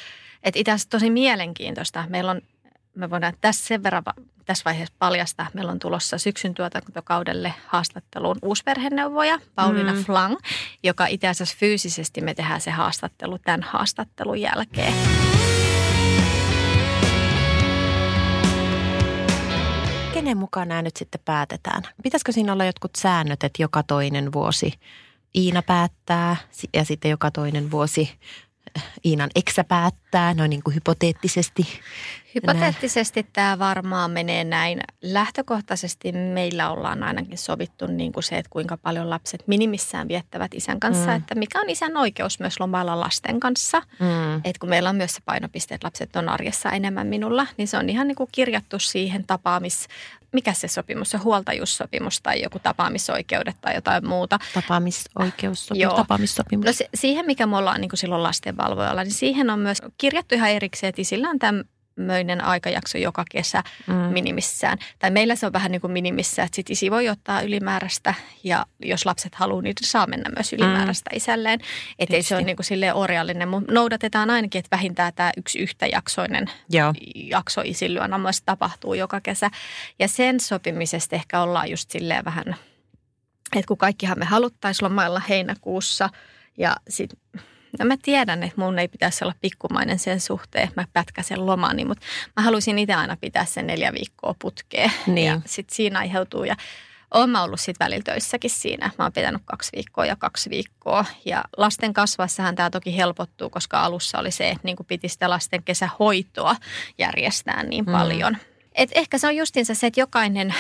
että 0.43 0.61
itse 0.61 0.71
asiassa 0.71 0.91
tosi 0.91 1.11
mielenkiintoista. 1.11 2.05
Meillä 2.09 2.31
on, 2.31 2.43
me 2.99 3.11
voidaan 3.11 3.35
tässä 3.41 3.67
sen 3.67 3.83
verran 3.83 4.03
tässä 4.45 4.63
vaiheessa 4.65 4.95
paljastaa, 4.99 5.47
meillä 5.55 5.73
on 5.73 5.79
tulossa 5.79 6.19
syksyn 6.19 6.55
tuotantokaudelle 6.55 7.55
haastatteluun 7.67 8.37
uusperheneuvoja 8.43 9.39
Pauliina 9.55 9.93
mm. 9.93 10.05
Flang, 10.05 10.37
joka 10.83 11.07
itse 11.07 11.29
asiassa 11.29 11.57
fyysisesti 11.59 12.21
me 12.21 12.35
tehdään 12.35 12.61
se 12.61 12.71
haastattelu 12.71 13.39
tämän 13.39 13.63
haastattelun 13.63 14.41
jälkeen. 14.41 14.95
Kenen 20.15 20.37
mukaan 20.37 20.69
nämä 20.69 20.83
nyt 20.83 20.97
sitten 20.97 21.21
päätetään? 21.25 21.83
Pitäisikö 22.03 22.33
siinä 22.33 22.53
olla 22.53 22.65
jotkut 22.65 22.97
säännöt, 22.97 23.45
että 23.45 23.63
joka 23.63 23.83
toinen 23.83 24.33
vuosi 24.33 24.73
Iina 25.37 25.63
päättää 25.63 26.37
ja 26.75 26.85
sitten 26.85 27.11
joka 27.11 27.31
toinen 27.31 27.71
vuosi 27.71 28.19
Iinan 29.05 29.31
eksä 29.35 29.65
päättää, 29.65 30.35
noin 30.35 30.51
niin 30.51 30.63
kuin 30.63 30.75
hypoteettisesti. 30.75 31.67
Hypoteettisesti 32.35 33.23
näin. 33.23 33.33
tämä 33.33 33.59
varmaan 33.59 34.11
menee 34.11 34.45
näin. 34.45 34.81
Lähtökohtaisesti 35.03 36.13
meillä 36.13 36.71
ollaan 36.71 37.03
ainakin 37.03 37.39
sovittu 37.39 37.87
niin 37.87 38.13
kuin 38.13 38.25
se, 38.25 38.39
että 38.39 38.51
kuinka 38.51 38.77
paljon 38.77 39.11
lapset 39.11 39.45
minimissään 39.47 40.09
viettävät 40.09 40.55
isän 40.55 40.81
kanssa, 40.81 41.07
mm. 41.07 41.17
että 41.17 41.35
mikä 41.35 41.61
on 41.61 41.71
isän 41.71 41.97
oikeus 41.97 42.41
myös 42.41 42.61
lomalla 42.61 43.01
lasten 43.01 43.41
kanssa. 43.41 43.83
Mm. 43.99 44.37
Että 44.37 44.61
kun 44.61 44.69
meillä 44.69 44.91
on 44.91 44.97
myös 44.97 45.15
se 45.15 45.21
painopiste, 45.25 45.75
että 45.75 45.87
lapset 45.87 46.17
on 46.17 46.29
arjessa 46.29 46.71
enemmän 46.71 47.07
minulla, 47.07 47.47
niin 47.57 47.69
se 47.69 47.79
on 47.79 47.91
ihan 47.91 48.09
niin 48.09 48.17
kuin 48.17 48.29
kirjattu 48.33 48.79
siihen 48.79 49.25
tapaamis 49.27 49.87
mikä 50.33 50.53
se 50.53 50.69
sopimus, 50.69 51.11
se 51.11 51.19
huoltajuussopimus 51.19 52.21
tai 52.23 52.43
joku 52.43 52.59
tapaamisoikeudet 52.59 53.57
tai 53.61 53.75
jotain 53.75 54.09
muuta. 54.09 54.39
Tapaamisoikeussopimus, 54.55 55.83
Joo. 55.83 55.97
tapaamissopimus. 55.97 56.67
No 56.67 56.73
se, 56.73 56.89
siihen, 56.95 57.27
mikä 57.27 57.47
me 57.47 57.57
ollaan 57.57 57.81
niin 57.81 57.89
kuin 57.89 57.99
silloin 57.99 58.23
lastenvalvojalla, 58.23 59.05
niin 59.05 59.15
siihen 59.15 59.51
on 59.51 59.59
myös 59.59 59.79
kirjattu 59.99 60.35
ihan 60.35 60.51
erikseen, 60.51 60.89
että 60.89 61.05
sillä 61.05 61.31
on 61.31 61.39
tämä 61.39 61.63
möinen 61.99 62.45
aikajakso 62.45 62.99
joka 62.99 63.25
kesä 63.31 63.63
mm. 63.87 63.95
minimissään. 63.95 64.79
Tai 64.99 65.11
meillä 65.11 65.37
se 65.37 65.47
on 65.47 65.53
vähän 65.53 65.73
niin 65.73 65.81
kuin 65.81 65.93
minimissä, 65.93 66.43
että 66.43 66.57
sit 66.57 66.71
isi 66.71 66.91
voi 66.91 67.09
ottaa 67.09 67.41
ylimääräistä 67.41 68.15
ja 68.45 68.67
jos 68.83 69.07
lapset 69.07 69.35
haluaa, 69.35 69.63
niin 69.63 69.75
saa 69.83 70.07
mennä 70.07 70.31
myös 70.37 70.53
ylimääräistä 70.53 71.11
mm. 71.13 71.17
isälleen. 71.17 71.61
Että 71.99 72.17
ei 72.17 72.23
se 72.23 72.35
ole 72.35 72.45
niin 72.45 72.57
kuin 72.57 72.67
silleen 72.67 72.95
orjallinen, 72.95 73.49
mutta 73.49 73.73
noudatetaan 73.73 74.31
ainakin, 74.31 74.59
että 74.59 74.77
vähintään 74.77 75.13
tämä 75.15 75.31
yksi 75.37 75.59
yhtäjaksoinen 75.59 76.47
Joo. 76.71 76.95
jakso 77.15 77.61
isillyönä 77.65 78.19
myös 78.19 78.43
tapahtuu 78.43 78.95
joka 78.95 79.21
kesä. 79.21 79.51
Ja 79.99 80.09
sen 80.09 80.41
sopimisesta 80.41 81.17
ehkä 81.17 81.43
ollaan 81.43 81.71
just 81.71 81.91
silleen 81.91 82.25
vähän, 82.25 82.57
että 83.57 83.69
kun 83.69 83.79
kaikkihan 83.79 84.19
me 84.19 84.25
haluttaisiin 84.25 84.85
lomailla 84.85 85.23
heinäkuussa 85.29 86.11
ja 86.59 86.77
sitten 86.89 87.19
No 87.79 87.85
mä 87.85 87.97
tiedän, 88.03 88.43
että 88.43 88.61
mun 88.61 88.79
ei 88.79 88.89
pitäisi 88.89 89.25
olla 89.25 89.35
pikkumainen 89.41 89.99
sen 89.99 90.21
suhteen, 90.21 90.65
että 90.65 90.81
mä 90.81 90.87
pätkäsen 90.93 91.47
lomani, 91.47 91.85
mutta 91.85 92.07
mä 92.37 92.43
haluaisin 92.43 92.79
itse 92.79 92.95
aina 92.95 93.17
pitää 93.21 93.45
sen 93.45 93.67
neljä 93.67 93.93
viikkoa 93.93 94.35
putkeen. 94.39 94.93
Niin. 95.07 95.27
Ja 95.27 95.41
sitten 95.47 95.77
siinä 95.77 95.99
aiheutuu 95.99 96.45
ja 96.45 96.57
olen 97.15 97.31
mä 97.31 97.43
ollut 97.43 97.61
sitten 97.61 97.85
välillä 97.85 98.03
töissäkin 98.03 98.51
siinä. 98.51 98.91
Mä 98.99 99.05
oon 99.05 99.13
pitänyt 99.13 99.43
kaksi 99.45 99.71
viikkoa 99.77 100.07
ja 100.07 100.17
kaksi 100.17 100.51
viikkoa. 100.51 101.05
Ja 101.25 101.45
lasten 101.57 101.95
kasvassahan 101.95 102.55
tämä 102.55 102.71
toki 102.71 102.97
helpottuu, 102.97 103.51
koska 103.51 103.81
alussa 103.81 104.19
oli 104.19 104.31
se, 104.31 104.49
että 104.49 104.61
niin 104.63 104.77
piti 104.89 105.09
sitä 105.09 105.31
lasten 105.31 105.63
kesähoitoa 105.63 106.57
järjestää 106.99 107.63
niin 107.63 107.85
mm. 107.85 107.93
paljon. 107.93 108.37
Et 108.75 108.91
ehkä 108.95 109.19
se 109.19 109.27
on 109.27 109.37
justiinsa 109.37 109.75
se, 109.75 109.87
että 109.87 110.01
jokainen 110.01 110.55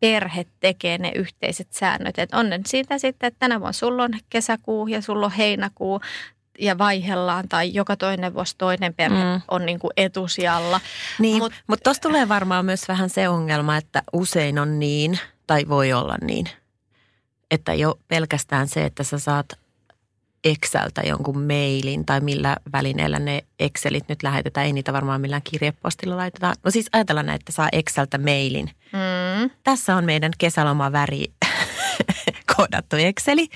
perhe 0.00 0.46
tekee 0.60 0.98
ne 0.98 1.12
yhteiset 1.14 1.72
säännöt. 1.72 2.18
Että 2.18 2.36
on 2.36 2.46
siitä 2.66 2.98
sitten, 2.98 3.26
että 3.26 3.38
tänä 3.38 3.60
vuonna 3.60 3.72
sulla 3.72 4.02
on 4.02 4.10
kesäkuu 4.30 4.88
ja 4.88 5.02
sulla 5.02 5.26
on 5.26 5.32
heinäkuu 5.32 6.00
ja 6.58 6.78
vaihellaan 6.78 7.48
tai 7.48 7.74
joka 7.74 7.96
toinen 7.96 8.34
vuosi 8.34 8.54
toinen 8.58 8.94
perhe 8.94 9.24
mm. 9.24 9.40
on 9.48 9.66
niin 9.66 9.78
kuin 9.78 9.90
etusijalla. 9.96 10.80
Niin, 11.18 11.38
mutta 11.38 11.58
mut 11.66 11.80
tuossa 11.84 12.02
tulee 12.02 12.28
varmaan 12.28 12.64
myös 12.64 12.88
vähän 12.88 13.10
se 13.10 13.28
ongelma, 13.28 13.76
että 13.76 14.02
usein 14.12 14.58
on 14.58 14.78
niin, 14.78 15.18
tai 15.46 15.68
voi 15.68 15.92
olla 15.92 16.16
niin, 16.20 16.46
että 17.50 17.74
jo 17.74 17.98
pelkästään 18.08 18.68
se, 18.68 18.84
että 18.84 19.02
sä 19.02 19.18
saat 19.18 19.46
Exceltä 20.44 21.02
jonkun 21.02 21.42
mailin 21.42 22.06
tai 22.06 22.20
millä 22.20 22.56
välineellä 22.72 23.18
ne 23.18 23.44
Excelit 23.58 24.08
nyt 24.08 24.22
lähetetään. 24.22 24.66
Ei 24.66 24.72
niitä 24.72 24.92
varmaan 24.92 25.20
millään 25.20 25.42
kirjepostilla 25.42 26.16
laitetaan. 26.16 26.54
No 26.64 26.70
siis 26.70 26.88
ajatellaan 26.92 27.26
näin, 27.26 27.40
että 27.40 27.52
saa 27.52 27.68
Exceltä 27.72 28.18
mailin. 28.18 28.70
Mm. 28.92 29.50
Tässä 29.64 29.96
on 29.96 30.04
meidän 30.04 30.32
kesälomaväri 30.38 31.24
koodattu 32.58 32.96
Exceli, 32.96 33.48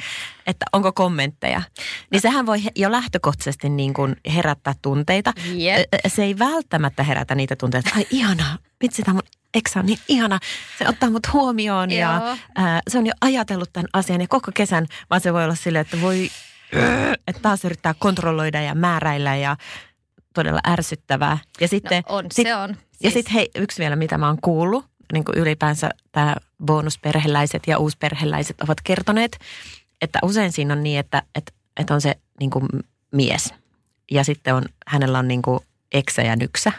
että 0.47 0.67
onko 0.73 0.93
kommentteja. 0.93 1.63
Niin 2.11 2.21
sehän 2.21 2.47
voi 2.47 2.63
jo 2.77 2.93
lähtökohtaisesti 2.93 3.69
niin 3.69 3.95
kuin 3.95 4.17
herättää 4.35 4.75
tunteita. 4.83 5.33
Yep. 5.61 5.89
Se 6.07 6.25
ei 6.25 6.39
välttämättä 6.39 7.03
herätä 7.03 7.35
niitä 7.35 7.57
tunteita, 7.57 7.89
että 7.89 7.99
ai 7.99 8.07
ihanaa, 8.11 8.59
vitsi 8.83 9.03
tämä 9.03 9.15
mun 9.15 9.23
eksä 9.55 9.81
on 9.81 9.87
niin 9.87 9.99
ihana. 10.09 10.39
Se 10.79 10.89
ottaa 10.89 11.11
mut 11.11 11.33
huomioon 11.33 11.91
Joo. 11.91 12.01
ja 12.01 12.37
ää, 12.55 12.81
se 12.89 12.99
on 12.99 13.07
jo 13.07 13.13
ajatellut 13.21 13.73
tämän 13.73 13.89
asian 13.93 14.21
ja 14.21 14.29
koko 14.29 14.51
kesän, 14.55 14.87
vaan 15.11 15.21
se 15.21 15.33
voi 15.33 15.45
olla 15.45 15.55
silleen, 15.55 15.81
että 15.81 16.01
voi, 16.01 16.31
että 17.29 17.43
taas 17.43 17.65
yrittää 17.65 17.95
kontrolloida 17.99 18.63
ja 18.63 18.75
määräillä 18.75 19.37
ja 19.37 19.57
todella 20.35 20.61
ärsyttävää. 20.69 21.39
Ja 21.61 21.69
sitten, 21.69 22.03
no 22.09 22.17
on, 22.17 22.27
sit, 22.33 22.47
se 22.47 22.57
on. 22.57 22.75
Siis. 22.75 23.01
Ja 23.01 23.11
sitten 23.11 23.35
hei, 23.35 23.51
yksi 23.55 23.83
vielä, 23.83 23.97
mitä 23.97 24.19
mä 24.19 24.27
oon 24.27 24.39
kuullut, 24.43 24.85
niin 25.13 25.25
kuin 25.25 25.39
ylipäänsä 25.39 25.91
tämä 26.13 26.37
bonusperheläiset 26.65 27.63
ja 27.67 27.79
uusperheläiset 27.79 28.61
ovat 28.61 28.79
kertoneet, 28.85 29.39
että 30.01 30.19
usein 30.23 30.53
siinä 30.53 30.75
on 30.75 30.83
niin, 30.83 30.99
että, 30.99 31.23
että, 31.35 31.53
että 31.77 31.95
on 31.95 32.01
se 32.01 32.15
niin 32.41 32.51
kuin 32.51 32.67
mies 33.13 33.55
ja 34.11 34.25
sitten 34.25 34.55
on, 34.55 34.65
hänellä 34.87 35.19
on 35.19 35.29
niin 35.29 35.43
kuin 35.43 35.61
eksä 35.93 36.23
ja 36.23 36.37
nyksä. 36.37 36.73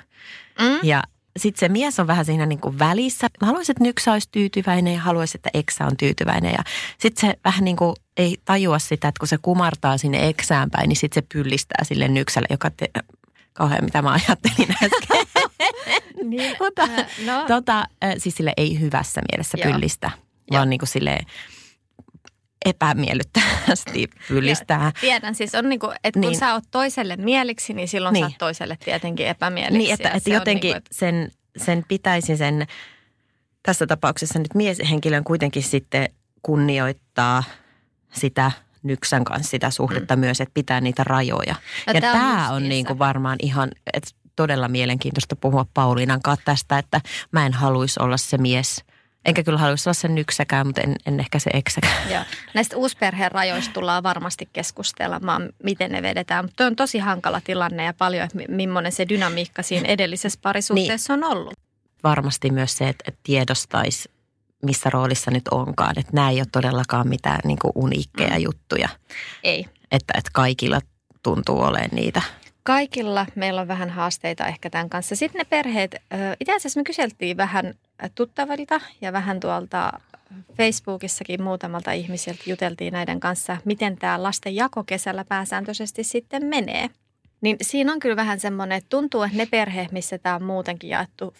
Mm. 0.60 0.80
Ja 0.84 1.04
sitten 1.38 1.60
se 1.60 1.70
mies 1.70 2.00
on 2.00 2.08
vähän 2.08 2.26
siinä 2.26 2.46
niin 2.46 2.60
kuin 2.60 2.80
välissä. 2.80 3.28
Mä 3.42 3.48
haluaisin, 3.48 3.74
että 3.74 3.84
Nyksä 3.84 4.12
olisi 4.12 4.30
tyytyväinen 4.32 4.94
ja 4.94 5.02
haluaisin, 5.02 5.38
että 5.38 5.50
Eksä 5.54 5.86
on 5.86 5.98
tyytyväinen. 5.98 6.52
Ja 6.52 6.64
sitten 7.00 7.30
se 7.30 7.40
vähän 7.46 7.64
niin 7.64 7.76
kuin 7.76 7.96
ei 8.18 8.38
tajua 8.46 8.80
sitä, 8.80 9.08
että 9.08 9.20
kun 9.20 9.28
se 9.28 9.38
kumartaa 9.42 9.98
sinne 9.98 10.28
Eksään 10.28 10.72
päin, 10.72 10.90
niin 10.90 10.98
sitten 10.98 11.24
se 11.24 11.28
pyllistää 11.34 11.84
sille 11.84 12.08
Nyksälle, 12.08 12.48
joka 12.50 12.70
te, 12.70 12.90
kauhean 13.54 13.84
mitä 13.84 14.02
mä 14.02 14.12
ajattelin 14.12 14.76
äsken. 14.84 15.43
niin, 16.24 16.56
Mutta, 16.60 16.88
no. 17.26 17.46
tota, 17.48 17.88
siis 18.18 18.36
sille 18.36 18.54
ei 18.58 18.80
hyvässä 18.80 19.22
mielessä 19.32 19.58
Joo. 19.58 19.72
pyllistä, 19.72 20.12
Joo. 20.14 20.58
vaan 20.58 20.70
niin 20.70 20.80
kuin 20.80 20.90
silleen, 20.90 21.26
epämiellyttävästi 22.66 24.10
pyllistää. 24.28 24.92
Tiedän, 25.02 25.36
siis 25.36 25.56
on 25.56 25.70
niinku, 25.70 25.92
että 26.04 26.20
kun 26.20 26.30
niin. 26.30 26.40
sä 26.40 26.54
oot 26.54 26.64
toiselle 26.72 27.16
mieliksi, 27.16 27.74
niin 27.74 27.88
silloin 27.88 28.14
niin. 28.14 28.26
sä 28.26 28.28
oot 28.28 28.38
toiselle 28.38 28.78
tietenkin 28.86 29.28
epämieliksi. 29.28 29.78
Niin, 29.78 29.94
että, 29.94 30.10
että 30.10 30.30
jotenkin 30.30 30.68
niinku, 30.70 30.78
että... 30.78 30.96
sen, 30.96 31.32
sen 31.58 31.86
pitäisi 31.88 32.38
sen, 32.38 32.68
tässä 33.64 33.88
tapauksessa 33.88 34.40
nyt 34.40 34.56
mieshenkilön 34.56 35.24
kuitenkin 35.24 35.64
sitten 35.64 36.10
kunnioittaa 36.42 37.44
sitä 38.14 38.52
nyksän 38.84 39.24
kanssa 39.24 39.50
sitä 39.50 39.70
suhdetta 39.70 40.16
mm. 40.16 40.20
myös, 40.20 40.42
että 40.42 40.54
pitää 40.54 40.82
niitä 40.82 41.04
rajoja. 41.04 41.56
No, 41.88 41.94
ja 41.94 42.02
tämä 42.02 42.50
on, 42.50 42.56
on 42.56 42.70
niin 42.70 42.86
kuin 42.86 43.00
varmaan 43.00 43.38
ihan, 43.42 43.70
että 43.94 44.10
todella 44.36 44.68
mielenkiintoista 44.68 45.36
puhua 45.36 45.66
Pauliinan 45.74 46.22
kanssa 46.22 46.46
tästä, 46.46 46.78
että 46.78 47.02
mä 47.32 47.46
en 47.46 47.54
haluaisi 47.54 48.00
olla 48.04 48.18
se 48.18 48.38
mies– 48.38 48.84
Enkä 49.26 49.44
kyllä 49.44 49.58
haluaisi 49.58 49.90
olla 49.90 49.94
sen 49.94 50.18
yksäkään, 50.18 50.68
mutta 50.68 50.82
en, 50.82 50.96
en 51.06 51.20
ehkä 51.20 51.40
se 51.40 51.50
eksäkään. 51.54 52.12
Joo. 52.12 52.24
Näistä 52.54 52.78
uusperheen 52.78 53.32
rajoista 53.32 53.74
tullaan 53.74 54.04
varmasti 54.04 54.50
keskustelemaan, 54.54 55.50
miten 55.64 55.92
ne 55.92 56.02
vedetään. 56.02 56.46
Mutta 56.46 56.66
on 56.66 56.76
tosi 56.76 57.00
hankala 57.00 57.42
tilanne 57.42 57.84
ja 57.84 57.94
paljon, 57.94 58.26
että 58.26 58.38
millainen 58.50 58.92
se 58.92 59.10
dynamiikka 59.10 59.64
siinä 59.64 59.88
edellisessä 59.88 60.40
parisuhteessa 60.42 61.16
niin. 61.16 61.24
on 61.24 61.32
ollut. 61.32 61.54
Varmasti 62.04 62.50
myös 62.50 62.78
se, 62.78 62.90
että 62.90 63.12
tiedostaisi, 63.24 64.10
missä 64.66 64.90
roolissa 64.90 65.32
nyt 65.32 65.48
onkaan. 65.52 66.00
Että 66.00 66.12
nämä 66.14 66.30
ei 66.30 66.38
ole 66.40 66.48
todellakaan 66.52 67.08
mitään 67.08 67.40
niin 67.44 67.60
uniikkeja 67.76 68.36
mm. 68.36 68.44
juttuja. 68.44 68.90
Ei. 69.44 69.66
Että, 69.92 70.14
että 70.18 70.32
kaikilla 70.34 70.80
tuntuu 71.24 71.62
olemaan 71.62 71.90
niitä 71.92 72.22
kaikilla 72.64 73.26
meillä 73.36 73.62
on 73.62 73.68
vähän 73.68 73.90
haasteita 73.90 74.48
ehkä 74.48 74.70
tämän 74.70 74.90
kanssa. 74.90 75.16
Sitten 75.16 75.40
ne 75.40 75.46
perheet, 75.46 75.96
itse 76.40 76.56
asiassa 76.56 76.80
me 76.80 76.84
kyseltiin 76.84 77.38
vähän 77.38 77.74
tuttavilta 78.16 78.82
ja 79.02 79.14
vähän 79.14 79.40
tuolta 79.40 79.92
Facebookissakin 80.58 81.44
muutamalta 81.44 81.92
ihmisiltä 81.92 82.44
juteltiin 82.46 82.94
näiden 82.94 83.20
kanssa, 83.20 83.58
miten 83.66 83.98
tämä 83.98 84.24
lasten 84.24 84.56
jako 84.56 84.84
kesällä 84.84 85.26
pääsääntöisesti 85.26 86.04
sitten 86.04 86.46
menee. 86.46 86.90
Niin 87.44 87.58
siinä 87.62 87.94
on 87.94 88.00
kyllä 88.00 88.16
vähän 88.16 88.40
semmoinen, 88.40 88.78
että 88.78 88.90
tuntuu, 88.90 89.24
että 89.24 89.38
ne 89.38 89.46
perheet, 89.46 89.92
missä 89.92 90.18
tämä 90.18 90.36
on 90.36 90.44
muutenkin 90.44 90.90
jaettu 90.90 91.34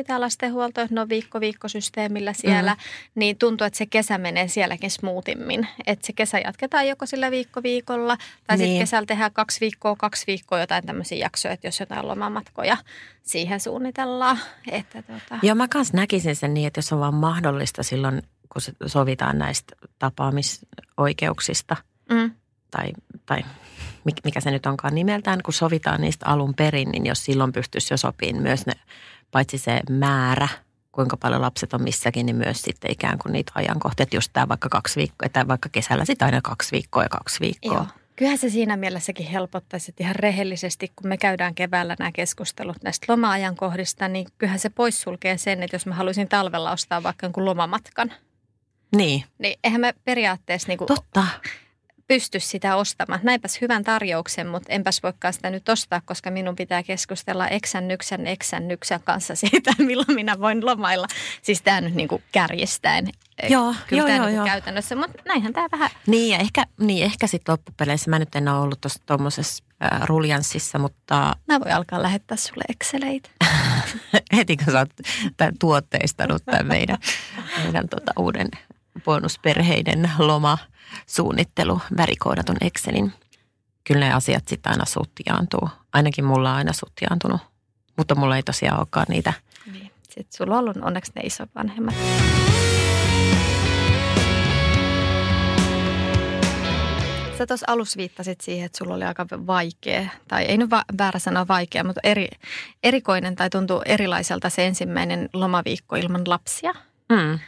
50-50 0.00 0.04
tämä 0.06 0.20
lastenhuolto, 0.20 0.80
että 0.80 0.94
no 0.94 1.08
viikko-viikkosysteemillä 1.08 2.32
siellä, 2.32 2.74
mm. 2.74 2.80
niin 3.14 3.38
tuntuu, 3.38 3.66
että 3.66 3.76
se 3.76 3.86
kesä 3.86 4.18
menee 4.18 4.48
sielläkin 4.48 4.90
smoothimmin. 4.90 5.68
Että 5.86 6.06
se 6.06 6.12
kesä 6.12 6.38
jatketaan 6.38 6.88
joko 6.88 7.06
sillä 7.06 7.30
viikko-viikolla 7.30 8.16
tai 8.46 8.56
niin. 8.56 8.66
sitten 8.66 8.82
kesällä 8.82 9.06
tehdään 9.06 9.32
kaksi 9.32 9.60
viikkoa, 9.60 9.96
kaksi 9.96 10.26
viikkoa 10.26 10.60
jotain 10.60 10.86
tämmöisiä 10.86 11.18
jaksoja, 11.18 11.54
että 11.54 11.66
jos 11.66 11.80
jotain 11.80 12.08
lomamatkoja 12.08 12.76
siihen 13.22 13.60
suunnitellaan. 13.60 14.38
Että 14.70 15.02
tota. 15.02 15.38
Joo, 15.42 15.54
mä 15.54 15.68
kanssa 15.68 15.96
näkisin 15.96 16.36
sen 16.36 16.54
niin, 16.54 16.66
että 16.66 16.78
jos 16.78 16.92
on 16.92 17.00
vaan 17.00 17.14
mahdollista 17.14 17.82
silloin, 17.82 18.22
kun 18.52 18.62
sovitaan 18.86 19.38
näistä 19.38 19.76
tapaamisoikeuksista 19.98 21.76
mm. 22.10 22.30
tai, 22.70 22.92
tai 23.26 23.44
mikä 24.24 24.40
se 24.40 24.50
nyt 24.50 24.66
onkaan 24.66 24.94
nimeltään, 24.94 25.42
kun 25.44 25.54
sovitaan 25.54 26.00
niistä 26.00 26.26
alun 26.26 26.54
perin, 26.54 26.88
niin 26.88 27.06
jos 27.06 27.24
silloin 27.24 27.52
pystyisi 27.52 27.94
jo 27.94 27.96
sopiin 27.96 28.42
myös 28.42 28.66
ne, 28.66 28.72
paitsi 29.30 29.58
se 29.58 29.80
määrä, 29.90 30.48
kuinka 30.92 31.16
paljon 31.16 31.42
lapset 31.42 31.74
on 31.74 31.82
missäkin, 31.82 32.26
niin 32.26 32.36
myös 32.36 32.62
sitten 32.62 32.90
ikään 32.90 33.18
kuin 33.18 33.32
niitä 33.32 33.52
ajankohtia, 33.54 34.02
että 34.02 34.16
just 34.16 34.30
tämä 34.32 34.48
vaikka 34.48 34.68
kaksi 34.68 34.96
viikkoa, 34.96 35.28
tai 35.28 35.48
vaikka 35.48 35.68
kesällä 35.68 36.04
sitten 36.04 36.26
aina 36.26 36.40
kaksi 36.42 36.72
viikkoa 36.72 37.02
ja 37.02 37.08
kaksi 37.08 37.40
viikkoa. 37.40 37.74
Joo. 37.74 37.86
Kyllähän 38.16 38.38
se 38.38 38.50
siinä 38.50 38.76
mielessäkin 38.76 39.26
helpottaisi, 39.26 39.90
että 39.90 40.02
ihan 40.02 40.16
rehellisesti, 40.16 40.92
kun 40.96 41.08
me 41.08 41.16
käydään 41.16 41.54
keväällä 41.54 41.96
nämä 41.98 42.12
keskustelut 42.12 42.76
näistä 42.82 43.12
loma-ajankohdista, 43.12 44.08
niin 44.08 44.26
kyllähän 44.38 44.58
se 44.58 44.70
poissulkee 44.70 45.38
sen, 45.38 45.62
että 45.62 45.74
jos 45.74 45.86
mä 45.86 45.94
haluaisin 45.94 46.28
talvella 46.28 46.72
ostaa 46.72 47.02
vaikka 47.02 47.26
jonkun 47.26 47.44
lomamatkan. 47.44 48.12
Niin. 48.96 49.24
Niin 49.38 49.58
eihän 49.64 49.80
me 49.80 49.94
periaatteessa 50.04 50.68
niin 50.68 50.78
kuin, 50.78 50.88
Totta 50.88 51.24
pysty 52.12 52.40
sitä 52.40 52.76
ostamaan. 52.76 53.20
Näinpäs 53.22 53.60
hyvän 53.60 53.84
tarjouksen, 53.84 54.46
mutta 54.46 54.72
enpäs 54.72 55.02
voikaan 55.02 55.34
sitä 55.34 55.50
nyt 55.50 55.68
ostaa, 55.68 56.00
koska 56.04 56.30
minun 56.30 56.56
pitää 56.56 56.82
keskustella 56.82 57.48
eksännyksen 57.48 58.26
eksännyksen 58.26 59.00
kanssa 59.04 59.34
siitä, 59.50 59.72
milloin 59.78 60.14
minä 60.14 60.40
voin 60.40 60.66
lomailla. 60.66 61.06
Siis 61.42 61.62
tämä 61.62 61.80
nyt 61.80 61.94
niin 61.94 62.08
kuin 62.08 62.22
kärjistäen. 62.32 63.08
Joo, 63.48 63.74
Kyllä 63.86 64.00
joo, 64.00 64.06
tämä 64.06 64.16
joo, 64.16 64.26
niin 64.26 64.36
joo. 64.36 64.46
käytännössä, 64.46 64.96
mutta 64.96 65.22
näinhän 65.28 65.52
tämä 65.52 65.68
vähän... 65.72 65.90
Niin 66.06 66.32
ja 66.32 66.38
ehkä, 66.38 66.64
niin 66.80 67.04
ehkä 67.04 67.26
sitten 67.26 67.52
loppupeleissä, 67.52 68.10
mä 68.10 68.18
nyt 68.18 68.34
en 68.34 68.48
ole 68.48 68.58
ollut 68.58 68.80
tuossa 68.80 69.02
tuommoisessa 69.06 69.64
äh, 69.84 70.00
ruljanssissa, 70.02 70.78
mutta... 70.78 71.36
Mä 71.48 71.60
voin 71.60 71.74
alkaa 71.74 72.02
lähettää 72.02 72.36
sulle 72.36 72.64
Exceleitä. 72.68 73.30
Heti 74.36 74.56
kun 74.56 74.72
sä 74.72 74.78
oot 74.78 74.90
tämän 75.36 75.54
tuotteistanut 75.58 76.44
tämän 76.44 76.66
meidän, 76.66 76.98
meidän 77.64 77.88
tota, 77.88 78.12
uuden 78.18 78.48
bonusperheiden 79.04 80.10
loma 80.18 80.58
suunnittelu, 81.06 81.80
värikoodatun 81.96 82.56
Excelin. 82.60 83.12
Kyllä 83.84 84.06
ne 84.06 84.12
asiat 84.12 84.48
sitten 84.48 84.72
aina 84.72 84.84
sutjaantuu. 84.84 85.68
Ainakin 85.92 86.24
mulla 86.24 86.50
on 86.50 86.56
aina 86.56 86.72
sutjaantunut. 86.72 87.40
Mutta 87.96 88.14
mulla 88.14 88.36
ei 88.36 88.42
tosiaan 88.42 88.78
olekaan 88.78 89.06
niitä. 89.08 89.32
Niin. 89.72 89.90
Sitten 90.02 90.36
sulla 90.36 90.54
on 90.54 90.60
ollut 90.60 90.76
onneksi 90.76 91.12
ne 91.14 91.22
isovanhemmat. 91.22 91.94
Sä 97.38 97.46
tuossa 97.46 97.66
alussa 97.68 97.96
viittasit 97.96 98.40
siihen, 98.40 98.66
että 98.66 98.78
sulla 98.78 98.94
oli 98.94 99.04
aika 99.04 99.26
vaikea, 99.46 100.08
tai 100.28 100.44
ei 100.44 100.56
nyt 100.56 100.70
va- 100.70 100.84
väärä 100.98 101.18
sanoa 101.18 101.48
vaikea, 101.48 101.84
mutta 101.84 102.00
eri, 102.04 102.28
erikoinen 102.82 103.36
tai 103.36 103.50
tuntuu 103.50 103.82
erilaiselta 103.86 104.50
se 104.50 104.66
ensimmäinen 104.66 105.28
lomaviikko 105.32 105.96
ilman 105.96 106.22
lapsia. 106.26 106.72
Mm 107.08 107.38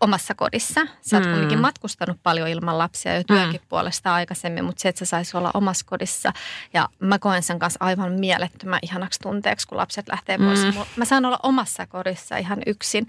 omassa 0.00 0.34
kodissa. 0.34 0.86
Sä 1.00 1.16
oot 1.16 1.24
mm. 1.26 1.30
kuitenkin 1.30 1.60
matkustanut 1.60 2.18
paljon 2.22 2.48
ilman 2.48 2.78
lapsia 2.78 3.16
jo 3.16 3.24
työkin 3.24 3.60
mm. 3.60 3.66
puolesta 3.68 4.14
aikaisemmin, 4.14 4.64
mutta 4.64 4.80
se, 4.80 4.88
että 4.88 4.98
sä 4.98 5.04
saisi 5.04 5.36
olla 5.36 5.50
omassa 5.54 5.86
kodissa. 5.88 6.32
Ja 6.74 6.88
mä 6.98 7.18
koen 7.18 7.42
sen 7.42 7.58
kanssa 7.58 7.84
aivan 7.84 8.12
mielettömän 8.12 8.78
ihanaksi 8.82 9.20
tunteeksi, 9.20 9.66
kun 9.66 9.78
lapset 9.78 10.08
lähtee 10.08 10.38
pois. 10.38 10.64
Mm. 10.64 10.72
Mä 10.96 11.04
saan 11.04 11.24
olla 11.24 11.38
omassa 11.42 11.86
kodissa 11.86 12.36
ihan 12.36 12.58
yksin. 12.66 13.06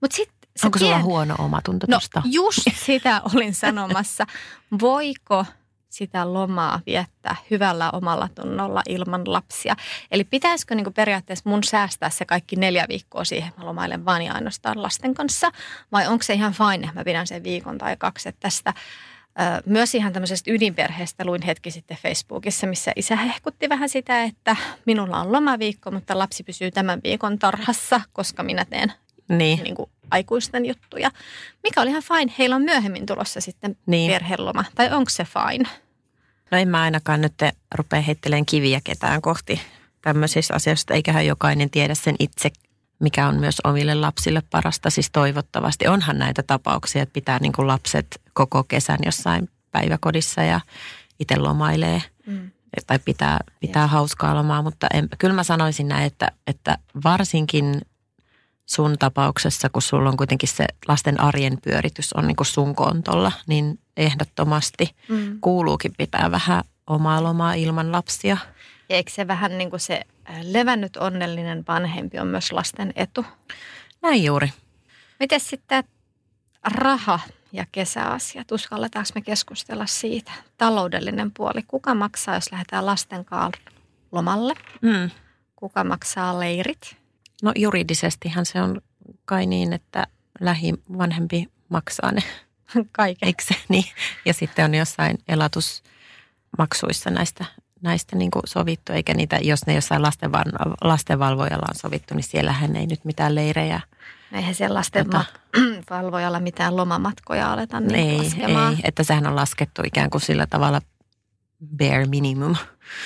Mut 0.00 0.12
sit, 0.12 0.30
Onko 0.64 0.78
sulla 0.78 0.92
tien... 0.92 1.04
huono 1.04 1.34
omatunto 1.38 1.86
no, 1.90 1.98
just 2.24 2.58
sitä 2.74 3.22
olin 3.34 3.54
sanomassa. 3.54 4.26
Voiko 4.80 5.46
sitä 5.92 6.32
lomaa 6.32 6.80
viettää 6.86 7.36
hyvällä 7.50 7.90
omalla 7.90 8.28
tunnolla 8.34 8.82
ilman 8.88 9.32
lapsia. 9.32 9.76
Eli 10.10 10.24
pitäisikö 10.24 10.74
niin 10.74 10.92
periaatteessa 10.94 11.50
mun 11.50 11.64
säästää 11.64 12.10
se 12.10 12.24
kaikki 12.24 12.56
neljä 12.56 12.86
viikkoa 12.88 13.24
siihen, 13.24 13.48
että 13.48 13.60
mä 13.60 13.66
lomailen 13.66 14.04
vaan 14.04 14.22
ja 14.22 14.32
ainoastaan 14.32 14.82
lasten 14.82 15.14
kanssa, 15.14 15.50
vai 15.92 16.06
onko 16.06 16.22
se 16.22 16.32
ihan 16.32 16.52
fine, 16.52 16.86
että 16.86 17.00
mä 17.00 17.04
pidän 17.04 17.26
sen 17.26 17.44
viikon 17.44 17.78
tai 17.78 17.96
kaksi, 17.96 18.28
että 18.28 18.40
tästä 18.40 18.74
myös 19.66 19.94
ihan 19.94 20.12
tämmöisestä 20.12 20.50
ydinperheestä 20.50 21.24
luin 21.24 21.42
hetki 21.42 21.70
sitten 21.70 21.96
Facebookissa, 21.96 22.66
missä 22.66 22.92
isä 22.96 23.16
hehkutti 23.16 23.68
vähän 23.68 23.88
sitä, 23.88 24.22
että 24.22 24.56
minulla 24.86 25.20
on 25.20 25.32
lomaviikko, 25.32 25.90
mutta 25.90 26.18
lapsi 26.18 26.42
pysyy 26.42 26.70
tämän 26.70 27.00
viikon 27.04 27.38
tarhassa, 27.38 28.00
koska 28.12 28.42
minä 28.42 28.64
teen 28.64 28.92
niin. 29.28 29.62
Niin 29.62 29.74
kuin 29.74 29.90
aikuisten 30.10 30.66
juttuja. 30.66 31.10
Mikä 31.62 31.80
oli 31.80 31.90
ihan 31.90 32.02
fine. 32.02 32.32
Heillä 32.38 32.56
on 32.56 32.62
myöhemmin 32.62 33.06
tulossa 33.06 33.40
sitten 33.40 33.76
niin. 33.86 34.10
perheloma. 34.10 34.64
Tai 34.74 34.92
onko 34.92 35.10
se 35.10 35.24
fine? 35.24 35.68
No 36.50 36.58
en 36.58 36.68
mä 36.68 36.82
ainakaan 36.82 37.20
nyt 37.20 37.34
rupea 37.74 38.00
heittelemään 38.00 38.46
kiviä 38.46 38.80
ketään 38.84 39.22
kohti 39.22 39.60
tämmöisistä 40.02 40.54
asioista. 40.54 40.94
Eiköhän 40.94 41.26
jokainen 41.26 41.70
tiedä 41.70 41.94
sen 41.94 42.14
itse, 42.18 42.50
mikä 42.98 43.28
on 43.28 43.40
myös 43.40 43.60
omille 43.64 43.94
lapsille 43.94 44.42
parasta. 44.50 44.90
Siis 44.90 45.10
toivottavasti 45.10 45.88
onhan 45.88 46.18
näitä 46.18 46.42
tapauksia, 46.42 47.02
että 47.02 47.12
pitää 47.12 47.38
niin 47.38 47.52
kuin 47.52 47.66
lapset 47.66 48.20
koko 48.32 48.64
kesän 48.64 48.98
jossain 49.04 49.48
päiväkodissa 49.70 50.42
ja 50.42 50.60
itse 51.20 51.36
lomailee. 51.36 52.02
Mm. 52.26 52.50
Tai 52.86 52.98
pitää, 52.98 53.38
pitää 53.60 53.86
hauskaa 53.86 54.34
lomaa, 54.34 54.62
mutta 54.62 54.86
en, 54.94 55.08
kyllä 55.18 55.34
mä 55.34 55.44
sanoisin 55.44 55.88
näin, 55.88 56.04
että, 56.04 56.32
että 56.46 56.78
varsinkin 57.04 57.80
sun 58.66 58.98
tapauksessa, 58.98 59.68
kun 59.68 59.82
sulla 59.82 60.08
on 60.08 60.16
kuitenkin 60.16 60.48
se 60.48 60.66
lasten 60.88 61.20
arjen 61.20 61.58
pyöritys 61.62 62.12
on 62.12 62.26
niin 62.26 62.36
kuin 62.36 62.46
sun 62.46 62.74
kontolla, 62.74 63.32
niin 63.46 63.78
ehdottomasti 63.96 64.94
mm. 65.08 65.40
kuuluukin 65.40 65.92
pitää 65.98 66.30
vähän 66.30 66.62
omaa 66.86 67.22
lomaa 67.22 67.54
ilman 67.54 67.92
lapsia. 67.92 68.36
Ja 68.88 68.96
eikö 68.96 69.10
se 69.10 69.28
vähän 69.28 69.58
niin 69.58 69.70
kuin 69.70 69.80
se 69.80 70.00
äh, 70.30 70.36
levännyt 70.42 70.96
onnellinen 70.96 71.64
vanhempi 71.68 72.18
on 72.18 72.26
myös 72.26 72.52
lasten 72.52 72.92
etu? 72.96 73.26
Näin 74.02 74.24
juuri. 74.24 74.52
Miten 75.20 75.40
sitten 75.40 75.84
raha 76.64 77.20
ja 77.52 77.66
kesäasiat? 77.72 78.52
Uskalletaanko 78.52 79.10
me 79.14 79.20
keskustella 79.20 79.86
siitä? 79.86 80.32
Taloudellinen 80.58 81.30
puoli. 81.32 81.62
Kuka 81.62 81.94
maksaa, 81.94 82.34
jos 82.34 82.52
lähdetään 82.52 82.86
lasten 82.86 83.24
kanssa 83.24 83.62
lomalle? 84.12 84.54
Mm. 84.80 85.10
Kuka 85.56 85.84
maksaa 85.84 86.40
leirit? 86.40 87.01
No 87.42 87.52
juridisestihan 87.56 88.46
se 88.46 88.62
on 88.62 88.80
kai 89.24 89.46
niin, 89.46 89.72
että 89.72 90.06
lähivanhempi 90.40 91.48
maksaa 91.68 92.12
ne 92.12 92.22
Kaiken. 92.92 93.26
Eikö 93.26 93.44
se? 93.44 93.54
Niin. 93.68 93.84
Ja 94.24 94.34
sitten 94.34 94.64
on 94.64 94.74
jossain 94.74 95.18
elatusmaksuissa 95.28 97.10
näistä, 97.10 97.44
näistä 97.82 98.16
niin 98.16 98.30
kuin 98.30 98.42
sovittu, 98.46 98.92
eikä 98.92 99.14
niitä, 99.14 99.38
jos 99.42 99.66
ne 99.66 99.74
jossain 99.74 100.02
lastenval- 100.02 100.74
lastenvalvojalla 100.84 101.66
on 101.68 101.78
sovittu, 101.80 102.14
niin 102.14 102.24
siellähän 102.24 102.76
ei 102.76 102.86
nyt 102.86 103.04
mitään 103.04 103.34
leirejä. 103.34 103.80
Eihän 104.32 104.54
siellä 104.54 104.74
lasten 104.74 105.06
Tota. 105.06 105.24
mitään 106.40 106.76
lomamatkoja 106.76 107.52
aleta 107.52 107.80
niin 107.80 107.94
ei, 107.94 108.18
laskemaan. 108.18 108.72
ei, 108.72 108.80
että 108.84 109.02
sehän 109.02 109.26
on 109.26 109.36
laskettu 109.36 109.82
ikään 109.84 110.10
kuin 110.10 110.20
sillä 110.20 110.46
tavalla 110.46 110.80
bare 111.78 112.06
minimum 112.06 112.56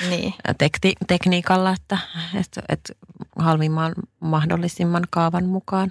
Niin. 0.09 0.35
tekti, 0.59 0.93
tekniikalla, 1.07 1.71
että, 1.71 1.99
että, 2.35 2.63
että 2.69 2.93
halvimman 3.39 3.95
mahdollisimman 4.21 5.05
kaavan 5.11 5.45
mukaan. 5.47 5.89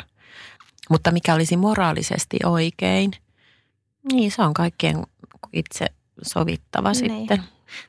Mutta 0.89 1.12
mikä 1.12 1.34
olisi 1.34 1.58
moraalisesti 1.58 2.38
oikein, 2.45 3.12
niin 4.12 4.32
se 4.32 4.41
on 4.41 4.54
kaikkien 4.54 5.04
itse 5.54 5.86
sovittava 6.21 6.91
Niin. 6.91 6.95
sitten. 7.19 7.43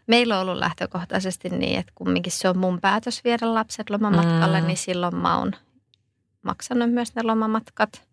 Meillä 0.07 0.37
on 0.41 0.49
ollut 0.49 0.59
lähtökohtaisesti 0.61 1.49
niin, 1.49 1.79
että 1.79 1.93
kumminkin 1.95 2.33
se 2.33 2.49
on 2.49 2.59
mun 2.59 2.81
päätös 2.81 3.25
viedä 3.25 3.55
lapset 3.55 3.91
lomamatkalle, 3.91 4.61
Mm. 4.61 4.67
niin 4.67 4.77
silloin 4.77 5.17
mä 5.17 5.39
oon 5.39 5.53
maksanut 6.43 6.91
myös 6.91 7.15
ne 7.15 7.23
lomamatkat. 7.23 8.06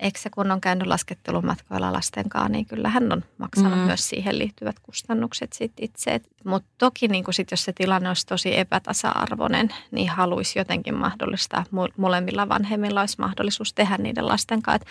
Eikö 0.00 0.18
se 0.18 0.30
kun 0.30 0.50
on 0.50 0.60
käynyt 0.60 0.86
laskettelumatkoilla 0.86 1.92
lasten 1.92 2.28
kanssa, 2.28 2.48
niin 2.48 2.66
kyllä 2.66 2.88
hän 2.88 3.12
on 3.12 3.24
maksanut 3.38 3.78
Mm. 3.78 3.84
myös 3.84 4.08
siihen 4.08 4.38
liittyvät 4.38 4.78
kustannukset 4.80 5.52
sit 5.52 5.72
itse. 5.80 6.20
Mutta 6.44 6.68
toki 6.78 7.08
niin 7.08 7.24
sit, 7.30 7.50
jos 7.50 7.64
se 7.64 7.72
tilanne 7.72 8.08
olisi 8.08 8.26
tosi 8.26 8.58
epätasa-arvoinen, 8.58 9.74
niin 9.90 10.08
haluaisi 10.10 10.58
jotenkin 10.58 10.94
mahdollistaa, 10.94 11.64
mo- 11.74 11.92
molemmilla 11.96 12.48
vanhemmilla 12.48 13.00
olisi 13.00 13.20
mahdollisuus 13.20 13.74
tehdä 13.74 13.98
niiden 13.98 14.26
lasten 14.28 14.62
kanssa. 14.62 14.88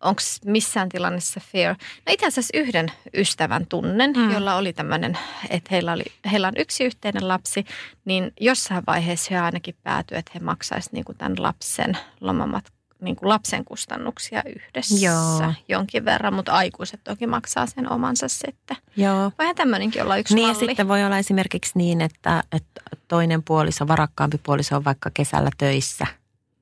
Onko 0.00 0.20
missään 0.44 0.88
tilanteessa 0.88 1.40
fair? 1.52 1.68
No 2.06 2.12
itse 2.12 2.26
asiassa 2.26 2.58
yhden 2.58 2.92
ystävän 3.16 3.66
tunnen, 3.66 4.12
Mm. 4.16 4.30
jolla 4.32 4.56
oli 4.56 4.72
tämmöinen, 4.72 5.18
että 5.50 5.68
heillä, 5.70 5.92
oli, 5.92 6.04
heillä 6.32 6.48
on 6.48 6.54
yksi 6.58 6.84
yhteinen 6.84 7.28
lapsi, 7.28 7.64
niin 8.04 8.32
jossain 8.40 8.82
vaiheessa 8.86 9.34
he 9.34 9.40
ainakin 9.40 9.76
päätyi, 9.82 10.18
että 10.18 10.30
he 10.34 10.40
maksaisivat 10.40 10.92
niin 10.92 11.18
tämän 11.18 11.34
lapsen 11.38 11.98
lomamat, 12.20 12.64
niin 13.04 13.16
kuin 13.16 13.28
lapsen 13.28 13.64
kustannuksia 13.64 14.42
yhdessä 14.56 15.06
Joo. 15.06 15.52
jonkin 15.68 16.04
verran, 16.04 16.34
mutta 16.34 16.52
aikuiset 16.52 17.00
toki 17.04 17.26
maksaa 17.26 17.66
sen 17.66 17.92
omansa 17.92 18.28
sitten. 18.28 18.76
Joo. 18.96 19.32
Voihan 19.38 19.56
tämmöinenkin 19.56 20.02
olla 20.02 20.16
yksi 20.16 20.34
Niin 20.34 20.46
ja 20.48 20.52
malli. 20.54 20.66
sitten 20.66 20.88
voi 20.88 21.04
olla 21.04 21.18
esimerkiksi 21.18 21.72
niin, 21.74 22.00
että, 22.00 22.42
että 22.52 22.80
toinen 23.08 23.42
puoliso, 23.42 23.88
varakkaampi 23.88 24.38
puoliso 24.38 24.76
on 24.76 24.84
vaikka 24.84 25.10
kesällä 25.14 25.50
töissä, 25.58 26.06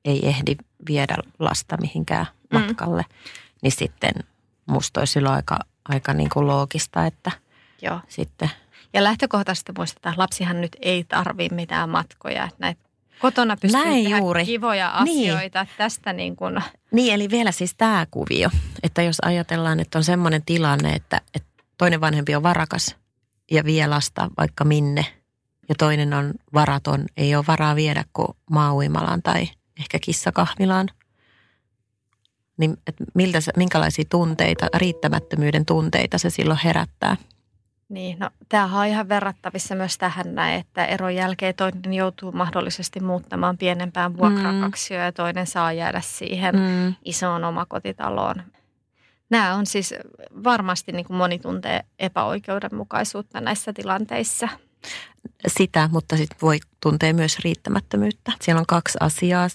ei 0.05 0.27
ehdi 0.27 0.55
viedä 0.87 1.15
lasta 1.39 1.77
mihinkään 1.81 2.25
Mm. 2.53 2.59
matkalle. 2.59 3.05
Niin 3.61 3.71
sitten 3.71 4.11
musta 4.65 5.01
olisi 5.01 5.13
silloin 5.13 5.35
aika, 5.35 5.59
aika 5.89 6.13
niin 6.13 6.29
kuin 6.33 6.47
loogista, 6.47 7.05
että 7.05 7.31
Joo. 7.81 7.99
sitten 8.07 8.49
Ja 8.93 9.03
lähtökohtaisesti 9.03 9.71
muistetaan, 9.77 10.13
että 10.13 10.21
lapsihan 10.21 10.61
nyt 10.61 10.77
ei 10.81 11.03
tarvi 11.03 11.47
mitään 11.51 11.89
matkoja. 11.89 12.43
Että 12.43 12.55
näitä 12.59 12.81
kotona 13.19 13.57
pystyy 13.57 13.81
Näin 13.81 14.03
tehdä 14.03 14.17
juuri. 14.17 14.45
kivoja 14.45 15.01
Niin. 15.03 15.31
asioita. 15.31 15.65
Tästä 15.77 16.13
niin 16.13 16.35
kuin, 16.35 16.61
Niin, 16.91 17.13
eli 17.13 17.29
vielä 17.29 17.51
siis 17.51 17.75
tämä 17.77 18.05
kuvio, 18.11 18.49
että 18.83 19.01
jos 19.01 19.17
ajatellaan, 19.21 19.79
että 19.79 19.97
on 19.97 20.03
semmoinen 20.03 20.41
tilanne, 20.45 20.93
että, 20.93 21.21
että 21.35 21.49
toinen 21.77 22.01
vanhempi 22.01 22.35
on 22.35 22.43
varakas 22.43 22.95
ja 23.51 23.63
vie 23.63 23.87
lasta 23.87 24.29
vaikka 24.37 24.63
minne, 24.63 25.05
ja 25.69 25.75
toinen 25.75 26.13
on 26.13 26.33
varaton, 26.53 27.05
ei 27.17 27.35
ole 27.35 27.43
varaa 27.47 27.75
viedä 27.75 28.03
kuin 28.13 28.27
maauimalaan 28.49 29.21
tai 29.21 29.47
ehkä 29.79 29.99
kissakahvilaan, 29.99 30.89
niin 32.57 32.77
että 32.87 33.03
miltä 33.13 33.41
se, 33.41 33.51
minkälaisia 33.57 34.05
tunteita, 34.09 34.67
riittämättömyyden 34.75 35.65
tunteita 35.65 36.17
se 36.17 36.29
silloin 36.29 36.59
herättää. 36.63 37.17
Niin, 37.93 38.19
no 38.19 38.29
tämähän 38.49 38.79
on 38.79 38.85
ihan 38.87 39.09
verrattavissa 39.09 39.75
myös 39.75 39.97
tähän 39.97 40.35
näin, 40.35 40.59
että 40.59 40.85
eron 40.85 41.15
jälkeen 41.15 41.55
toinen 41.55 41.93
joutuu 41.93 42.31
mahdollisesti 42.31 42.99
muuttamaan 42.99 43.57
pienempään 43.57 44.17
vuokrakaksioon 44.17 45.05
ja 45.05 45.11
toinen 45.11 45.47
saa 45.47 45.73
jäädä 45.73 46.01
siihen 46.01 46.55
Mm. 46.55 46.95
isoon 47.05 47.43
omakotitaloon. 47.43 48.35
Nämä 49.29 49.55
on 49.55 49.65
siis 49.65 49.93
varmasti 50.43 50.91
niin 50.91 51.05
kuin 51.05 51.17
moni 51.17 51.39
tuntee 51.39 51.85
epäoikeudenmukaisuutta 51.99 53.41
näissä 53.41 53.73
tilanteissa. 53.73 54.49
Sitä, 55.47 55.89
mutta 55.91 56.17
sitten 56.17 56.37
voi 56.41 56.59
tuntea 56.79 57.13
myös 57.13 57.39
riittämättömyyttä. 57.39 58.31
Siellä 58.41 58.59
on 58.59 58.65
kaksi 58.65 58.97
asiaa, 59.01 59.47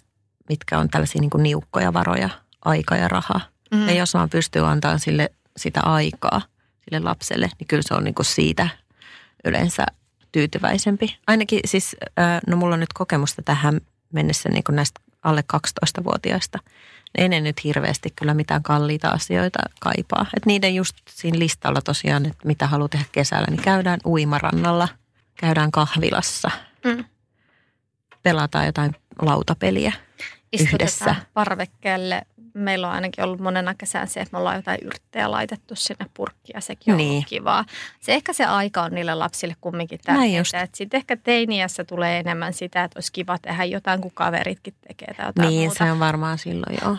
mitkä 0.48 0.79
on 0.79 0.88
tällaisia 0.88 1.20
niin 1.20 1.31
kuin 1.31 1.42
niukkoja 1.42 1.92
varoja, 1.92 2.29
aika 2.64 2.96
ja 2.96 3.09
raha. 3.09 3.40
Mm. 3.74 3.88
Ja 3.88 3.94
jos 3.94 4.14
vaan 4.14 4.31
pystyy 4.31 4.66
antamaan 4.66 5.01
sille 5.01 5.31
sitä 5.57 5.81
aikaa 5.81 6.42
sille 6.90 7.01
lapselle, 7.01 7.51
niin 7.59 7.68
kyllä 7.68 7.83
se 7.83 7.94
on 7.94 8.05
niinku 8.05 8.24
siitä 8.24 8.68
yleensä 9.44 9.87
tyytyväisempi. 10.33 11.16
Ainakin 11.27 11.61
siis, 11.64 11.96
no 12.46 12.57
mulla 12.57 12.74
on 12.74 12.81
nyt 12.81 12.92
kokemusta 12.92 13.42
tähän 13.42 13.81
mennessä 14.12 14.48
niinku 14.48 14.72
näistä 14.72 15.01
alle 15.22 15.44
12-vuotiaista. 15.57 16.59
Ei 17.18 17.29
ne 17.29 17.40
nyt 17.40 17.64
hirveästi 17.64 18.11
kyllä 18.16 18.35
mitään 18.35 18.62
kalliita 18.62 19.09
asioita 19.09 19.59
kaipaa. 19.81 20.27
Et 20.37 20.46
niiden 20.46 20.74
just 20.74 20.96
siinä 21.11 21.38
listalla 21.38 21.81
tosiaan, 21.83 22.27
että 22.27 22.46
mitä 22.48 22.66
haluaa 22.66 22.88
tehdä 22.88 23.05
kesällä, 23.12 23.46
niin 23.51 23.62
käydään 23.62 24.01
uimarannalla, 24.07 24.88
käydään 25.40 25.70
kahvilassa, 25.70 26.51
Mm. 26.85 27.05
pelataan 28.22 28.66
jotain 28.66 28.94
lautapeliä. 29.22 29.92
Istutetaan 30.53 30.74
Yhdessä. 30.81 31.14
parvekkeelle. 31.35 32.22
Meillä 32.59 32.88
on 32.88 32.94
ainakin 32.94 33.25
ollut 33.25 33.40
monena 33.40 33.75
kesän 33.75 34.09
se, 34.09 34.21
että 34.21 34.33
me 34.33 34.38
ollaan 34.38 34.57
jotain 34.57 34.79
yrttejä 34.83 35.31
laitettu 35.31 35.75
sinne 35.75 36.07
purkkiin 36.14 36.55
ja 36.55 36.61
sekin 36.61 36.92
on 36.92 36.97
Niin. 36.99 37.11
ollut 37.11 37.27
kivaa. 37.29 37.64
Se 38.01 38.14
ehkä 38.14 38.33
se 38.33 38.44
aika 38.44 38.83
on 38.83 38.92
niille 38.94 39.14
lapsille 39.14 39.57
kumminkin 39.61 39.99
tärkeää. 40.05 40.66
Sitten 40.75 40.99
ehkä 40.99 41.16
teiniässä 41.16 41.85
tulee 41.85 42.18
enemmän 42.18 42.53
sitä, 42.53 42.85
että 42.85 42.97
olisi 42.97 43.12
kiva 43.12 43.38
tehdä 43.38 43.64
jotain, 43.64 44.01
kun 44.01 44.11
kaveritkin 44.14 44.75
tekee 44.88 45.14
tai 45.14 45.27
jotain 45.27 45.49
niin, 45.49 45.61
muuta. 45.68 45.85
se 45.85 45.92
on 45.92 46.01
varmaan 46.01 46.38
silloin 46.38 46.79
joo. 46.83 46.97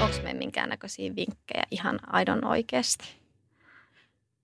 Onko 0.00 0.16
me 0.22 0.34
minkäännäköisiä 0.34 1.16
vinkkejä 1.16 1.62
ihan 1.70 1.98
aidon 2.06 2.44
oikeasti 2.44 3.04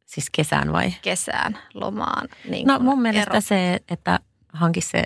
Siis 0.06 0.30
kesään 0.32 0.72
vai? 0.72 0.92
kesään, 1.02 1.58
lomaan? 1.74 2.28
Niin 2.50 2.66
No 2.66 2.78
mun 2.78 3.02
mielestä 3.02 3.30
ero- 3.30 3.40
se, 3.40 3.80
että 3.88 4.18
hanki 4.52 4.80
se 4.80 5.02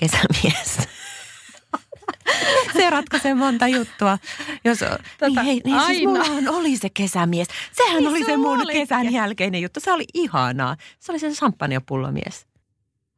kesämies. 0.00 0.88
se 2.72 2.90
ratkaisee 2.90 3.34
monta 3.34 3.66
juttua. 3.68 4.18
Jos, 4.64 4.78
Tota, 4.78 4.96
niin 5.26 5.44
hei, 5.44 5.60
niin 5.64 5.80
siis 5.86 6.02
mullahan 6.06 6.48
oli 6.48 6.76
se 6.76 6.90
kesämies. 6.90 7.48
Sehän 7.72 7.96
Niin 7.96 8.08
oli 8.08 8.18
se 8.18 8.24
sulla 8.24 8.38
mun 8.38 8.60
olikin. 8.60 8.80
kesän 8.82 9.12
jälkeinen 9.12 9.62
juttu. 9.62 9.80
Se 9.80 9.92
oli 9.92 10.04
ihanaa. 10.14 10.76
Se 10.98 11.12
oli 11.12 11.18
se 11.18 11.30
champagnepullomies. 11.30 12.46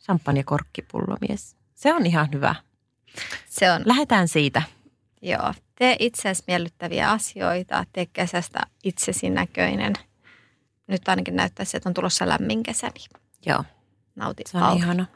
Champagnekorkkipullomies. 0.04 1.56
Se 1.74 1.94
on 1.94 2.06
ihan 2.06 2.28
hyvä. 2.32 2.54
Se 3.48 3.70
on, 3.72 3.82
Lähdetään 3.84 4.28
siitä. 4.28 4.62
joo. 5.22 5.54
Tee 5.74 5.96
itseäsi 5.98 6.42
miellyttäviä 6.46 7.10
asioita, 7.10 7.84
tee 7.92 8.06
kesästä 8.06 8.60
itsesi 8.84 9.30
näköinen. 9.30 9.92
Nyt 10.86 11.08
ainakin 11.08 11.36
näyttäisi, 11.36 11.76
että 11.76 11.88
on 11.88 11.94
tulossa 11.94 12.28
lämmin 12.28 12.62
kesä, 12.62 12.86
niin 12.94 13.10
Joo. 13.46 13.64
nauti 14.14 14.42
Se 14.46 14.58
on 14.58 14.76
ihana. 14.76 15.06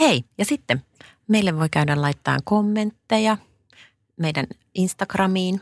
Hei, 0.00 0.24
ja 0.38 0.44
sitten 0.44 0.82
meille 1.28 1.56
voi 1.58 1.68
käydä 1.68 2.02
laittaa 2.02 2.38
kommentteja 2.44 3.36
meidän 4.16 4.46
Instagramiin. 4.74 5.60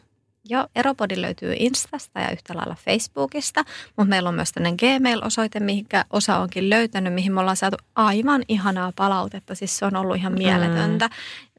Joo, 0.50 0.66
Eropodi 0.74 1.20
löytyy 1.20 1.54
Instasta 1.58 2.20
ja 2.20 2.30
yhtä 2.30 2.56
lailla 2.56 2.74
Facebookista, 2.84 3.64
mutta 3.96 4.08
meillä 4.10 4.28
on 4.28 4.34
myös 4.34 4.52
tämmöinen 4.52 4.76
Gmail-osoite, 4.78 5.60
mihinkä 5.60 6.04
osa 6.10 6.38
onkin 6.38 6.70
löytänyt, 6.70 7.14
mihin 7.14 7.32
me 7.32 7.40
ollaan 7.40 7.56
saatu 7.56 7.76
aivan 7.94 8.42
ihanaa 8.48 8.92
palautetta. 8.96 9.54
Siis 9.54 9.78
se 9.78 9.84
on 9.84 9.96
ollut 9.96 10.16
ihan 10.16 10.32
mieletöntä, 10.32 11.10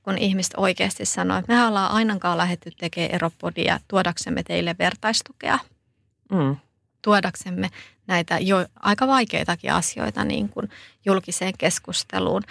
kun 0.03 0.17
ihmiset 0.17 0.53
oikeasti 0.57 1.05
sanoo, 1.05 1.37
että 1.37 1.53
me 1.53 1.65
ollaan 1.65 1.91
ainakaan 1.91 2.37
lähdetty 2.37 2.71
tekemään 2.71 3.11
Eropodia 3.15 3.79
tuodaksemme 3.87 4.43
teille 4.43 4.75
vertaistukea, 4.79 5.59
Mm. 6.31 6.55
tuodaksemme 7.01 7.69
näitä 8.09 8.39
jo 8.39 8.65
aika 8.79 9.07
vaikeitakin 9.07 9.73
asioita 9.73 10.23
niin 10.23 10.49
kuin 10.49 10.69
julkiseen 11.05 11.53
keskusteluun. 11.57 12.41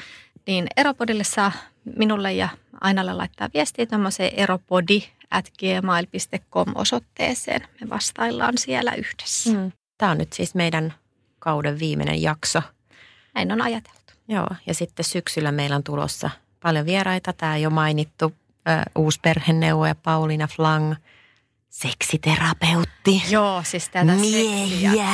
Niin 0.46 0.66
Eropodille 0.76 1.24
saa 1.24 1.52
minulle 1.96 2.32
ja 2.32 2.48
Ainalle 2.80 3.12
laittaa 3.12 3.48
viestiä 3.54 3.86
tämmöiseen 3.86 4.34
eropodi 4.34 5.02
at 5.30 5.50
gmail.com 5.58 6.72
osoitteeseen. 6.74 7.60
Me 7.80 7.90
vastaillaan 7.90 8.58
siellä 8.58 8.94
yhdessä. 8.94 9.50
Mm. 9.52 9.72
Tämä 9.98 10.12
on 10.12 10.18
nyt 10.18 10.32
siis 10.32 10.54
meidän 10.54 10.94
kauden 11.38 11.78
viimeinen 11.78 12.22
jakso. 12.22 12.62
Näin 13.34 13.52
on 13.52 13.62
ajateltu. 13.62 14.12
Joo, 14.28 14.48
ja 14.66 14.74
sitten 14.74 15.04
syksyllä 15.04 15.52
meillä 15.52 15.76
on 15.76 15.84
tulossa 15.84 16.30
paljon 16.62 16.86
vieraita. 16.86 17.32
Tämä 17.32 17.56
jo 17.56 17.70
mainittu 17.70 18.34
ö, 18.68 18.90
uusi 18.96 19.20
perheneuvoja 19.22 19.94
Pauliina 19.94 20.46
Flang 20.46 20.94
seksiterapeutti. 21.68 23.22
Joo, 23.30 23.62
siis 23.64 23.88
tätä 23.88 24.12
Miehiä. 24.12 25.08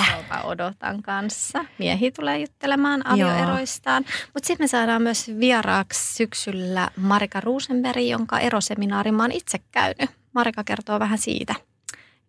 odotan 0.45 1.03
kanssa. 1.03 1.65
Miehi 1.79 2.11
tulee 2.11 2.39
juttelemaan 2.39 3.07
avioeroistaan. 3.07 4.05
Mutta 4.35 4.47
sitten 4.47 4.65
me 4.65 4.69
saadaan 4.69 5.03
myös 5.03 5.31
vieraaksi 5.41 6.15
syksyllä 6.15 6.91
Marika 6.97 7.41
Rosenberg, 7.41 8.01
jonka 8.03 8.39
eroseminaari 8.39 9.13
mä 9.13 9.23
oon 9.23 9.33
itse 9.33 9.59
käynyt. 9.73 10.11
Marika 10.33 10.65
kertoo 10.65 10.99
vähän 11.01 11.19
siitä. 11.19 11.55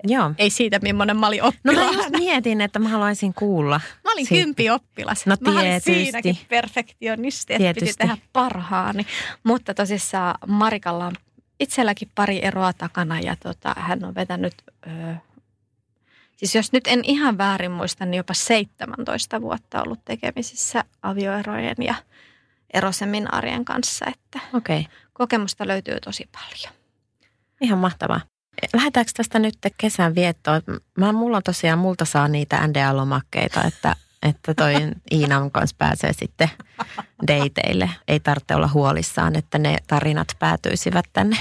Joo. 0.07 0.31
Ei 0.37 0.49
siitä, 0.49 0.79
millainen 0.81 1.17
mä 1.17 1.27
olin 1.27 1.39
No 1.41 1.47
oppilaana. 1.47 1.91
mä 1.91 1.97
just 1.97 2.09
mietin, 2.09 2.61
että 2.61 2.79
mä 2.79 2.89
haluaisin 2.89 3.33
kuulla. 3.33 3.81
Mä 4.03 4.11
olin 4.11 4.25
siitä. 4.25 4.43
kympi 4.45 4.69
oppilas. 4.69 5.25
No 5.25 5.35
mä 5.41 5.51
olin 5.51 5.61
tietysti. 5.61 5.93
siinäkin 6.03 6.37
perfektionisti, 6.49 7.53
että 7.53 7.67
piti 7.67 7.79
Tietysti. 7.79 7.97
tehdä 7.97 8.17
parhaani. 8.33 9.05
Mutta 9.43 9.73
tosissaan 9.73 10.35
Marikalla 10.47 11.05
on 11.05 11.13
itselläkin 11.59 12.11
pari 12.15 12.45
eroa 12.45 12.73
takana 12.73 13.19
ja 13.19 13.35
tota, 13.35 13.75
hän 13.77 14.05
on 14.05 14.15
vetänyt, 14.15 14.53
ö, 14.87 15.15
siis 16.35 16.55
jos 16.55 16.71
nyt 16.71 16.87
en 16.87 16.99
ihan 17.03 17.37
väärin 17.37 17.71
muista, 17.71 18.05
niin 18.05 18.17
jopa 18.17 18.33
17 18.33 19.41
vuotta 19.41 19.81
ollut 19.81 20.05
tekemisissä 20.05 20.83
avioerojen 21.01 21.75
ja 21.79 21.95
eroseminaarien 22.73 23.65
kanssa, 23.65 24.05
että 24.07 24.39
okay. 24.53 24.83
kokemusta 25.13 25.67
löytyy 25.67 25.99
tosi 25.99 26.29
paljon. 26.31 26.73
ihan 27.61 27.79
mahtavaa. 27.79 28.21
Lähdetäänkö 28.73 29.11
tästä 29.15 29.39
nyt 29.39 29.57
kesän 29.77 30.15
viettoon? 30.15 30.61
Mä, 30.97 31.11
mulla 31.11 31.37
on 31.37 31.43
tosiaan, 31.43 31.79
multa 31.79 32.05
saa 32.05 32.27
niitä 32.27 32.67
NDA-lomakkeita, 32.67 33.67
että, 33.67 33.95
että 34.25 34.53
toi 34.53 34.73
Iinan 35.11 35.51
kanssa 35.51 35.75
pääsee 35.79 36.13
sitten 36.13 36.49
dateille. 37.27 37.89
Ei 38.07 38.19
tarvitse 38.19 38.55
olla 38.55 38.67
huolissaan, 38.67 39.35
että 39.35 39.57
ne 39.57 39.77
tarinat 39.87 40.27
päätyisivät 40.39 41.05
tänne 41.13 41.37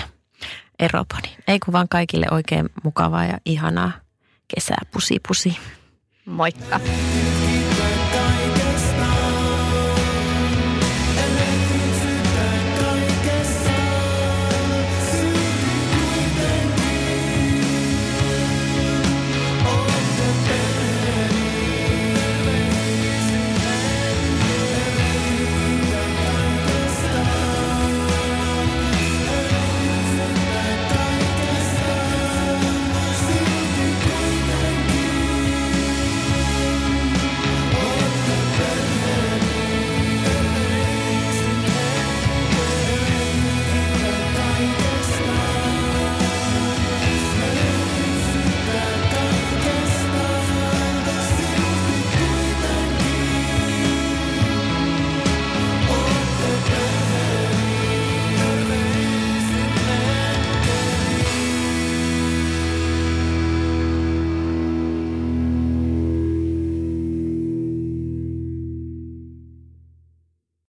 Eroponiin. 0.79 1.39
Ei 1.49 1.59
kun 1.59 1.73
vaan 1.73 1.89
kaikille 1.89 2.27
oikein 2.31 2.69
mukavaa 2.85 3.25
ja 3.25 3.39
ihanaa 3.45 3.93
kesää. 4.55 4.79
Pusi 4.93 5.21
pusi. 5.29 5.57
Moikka! 6.27 6.81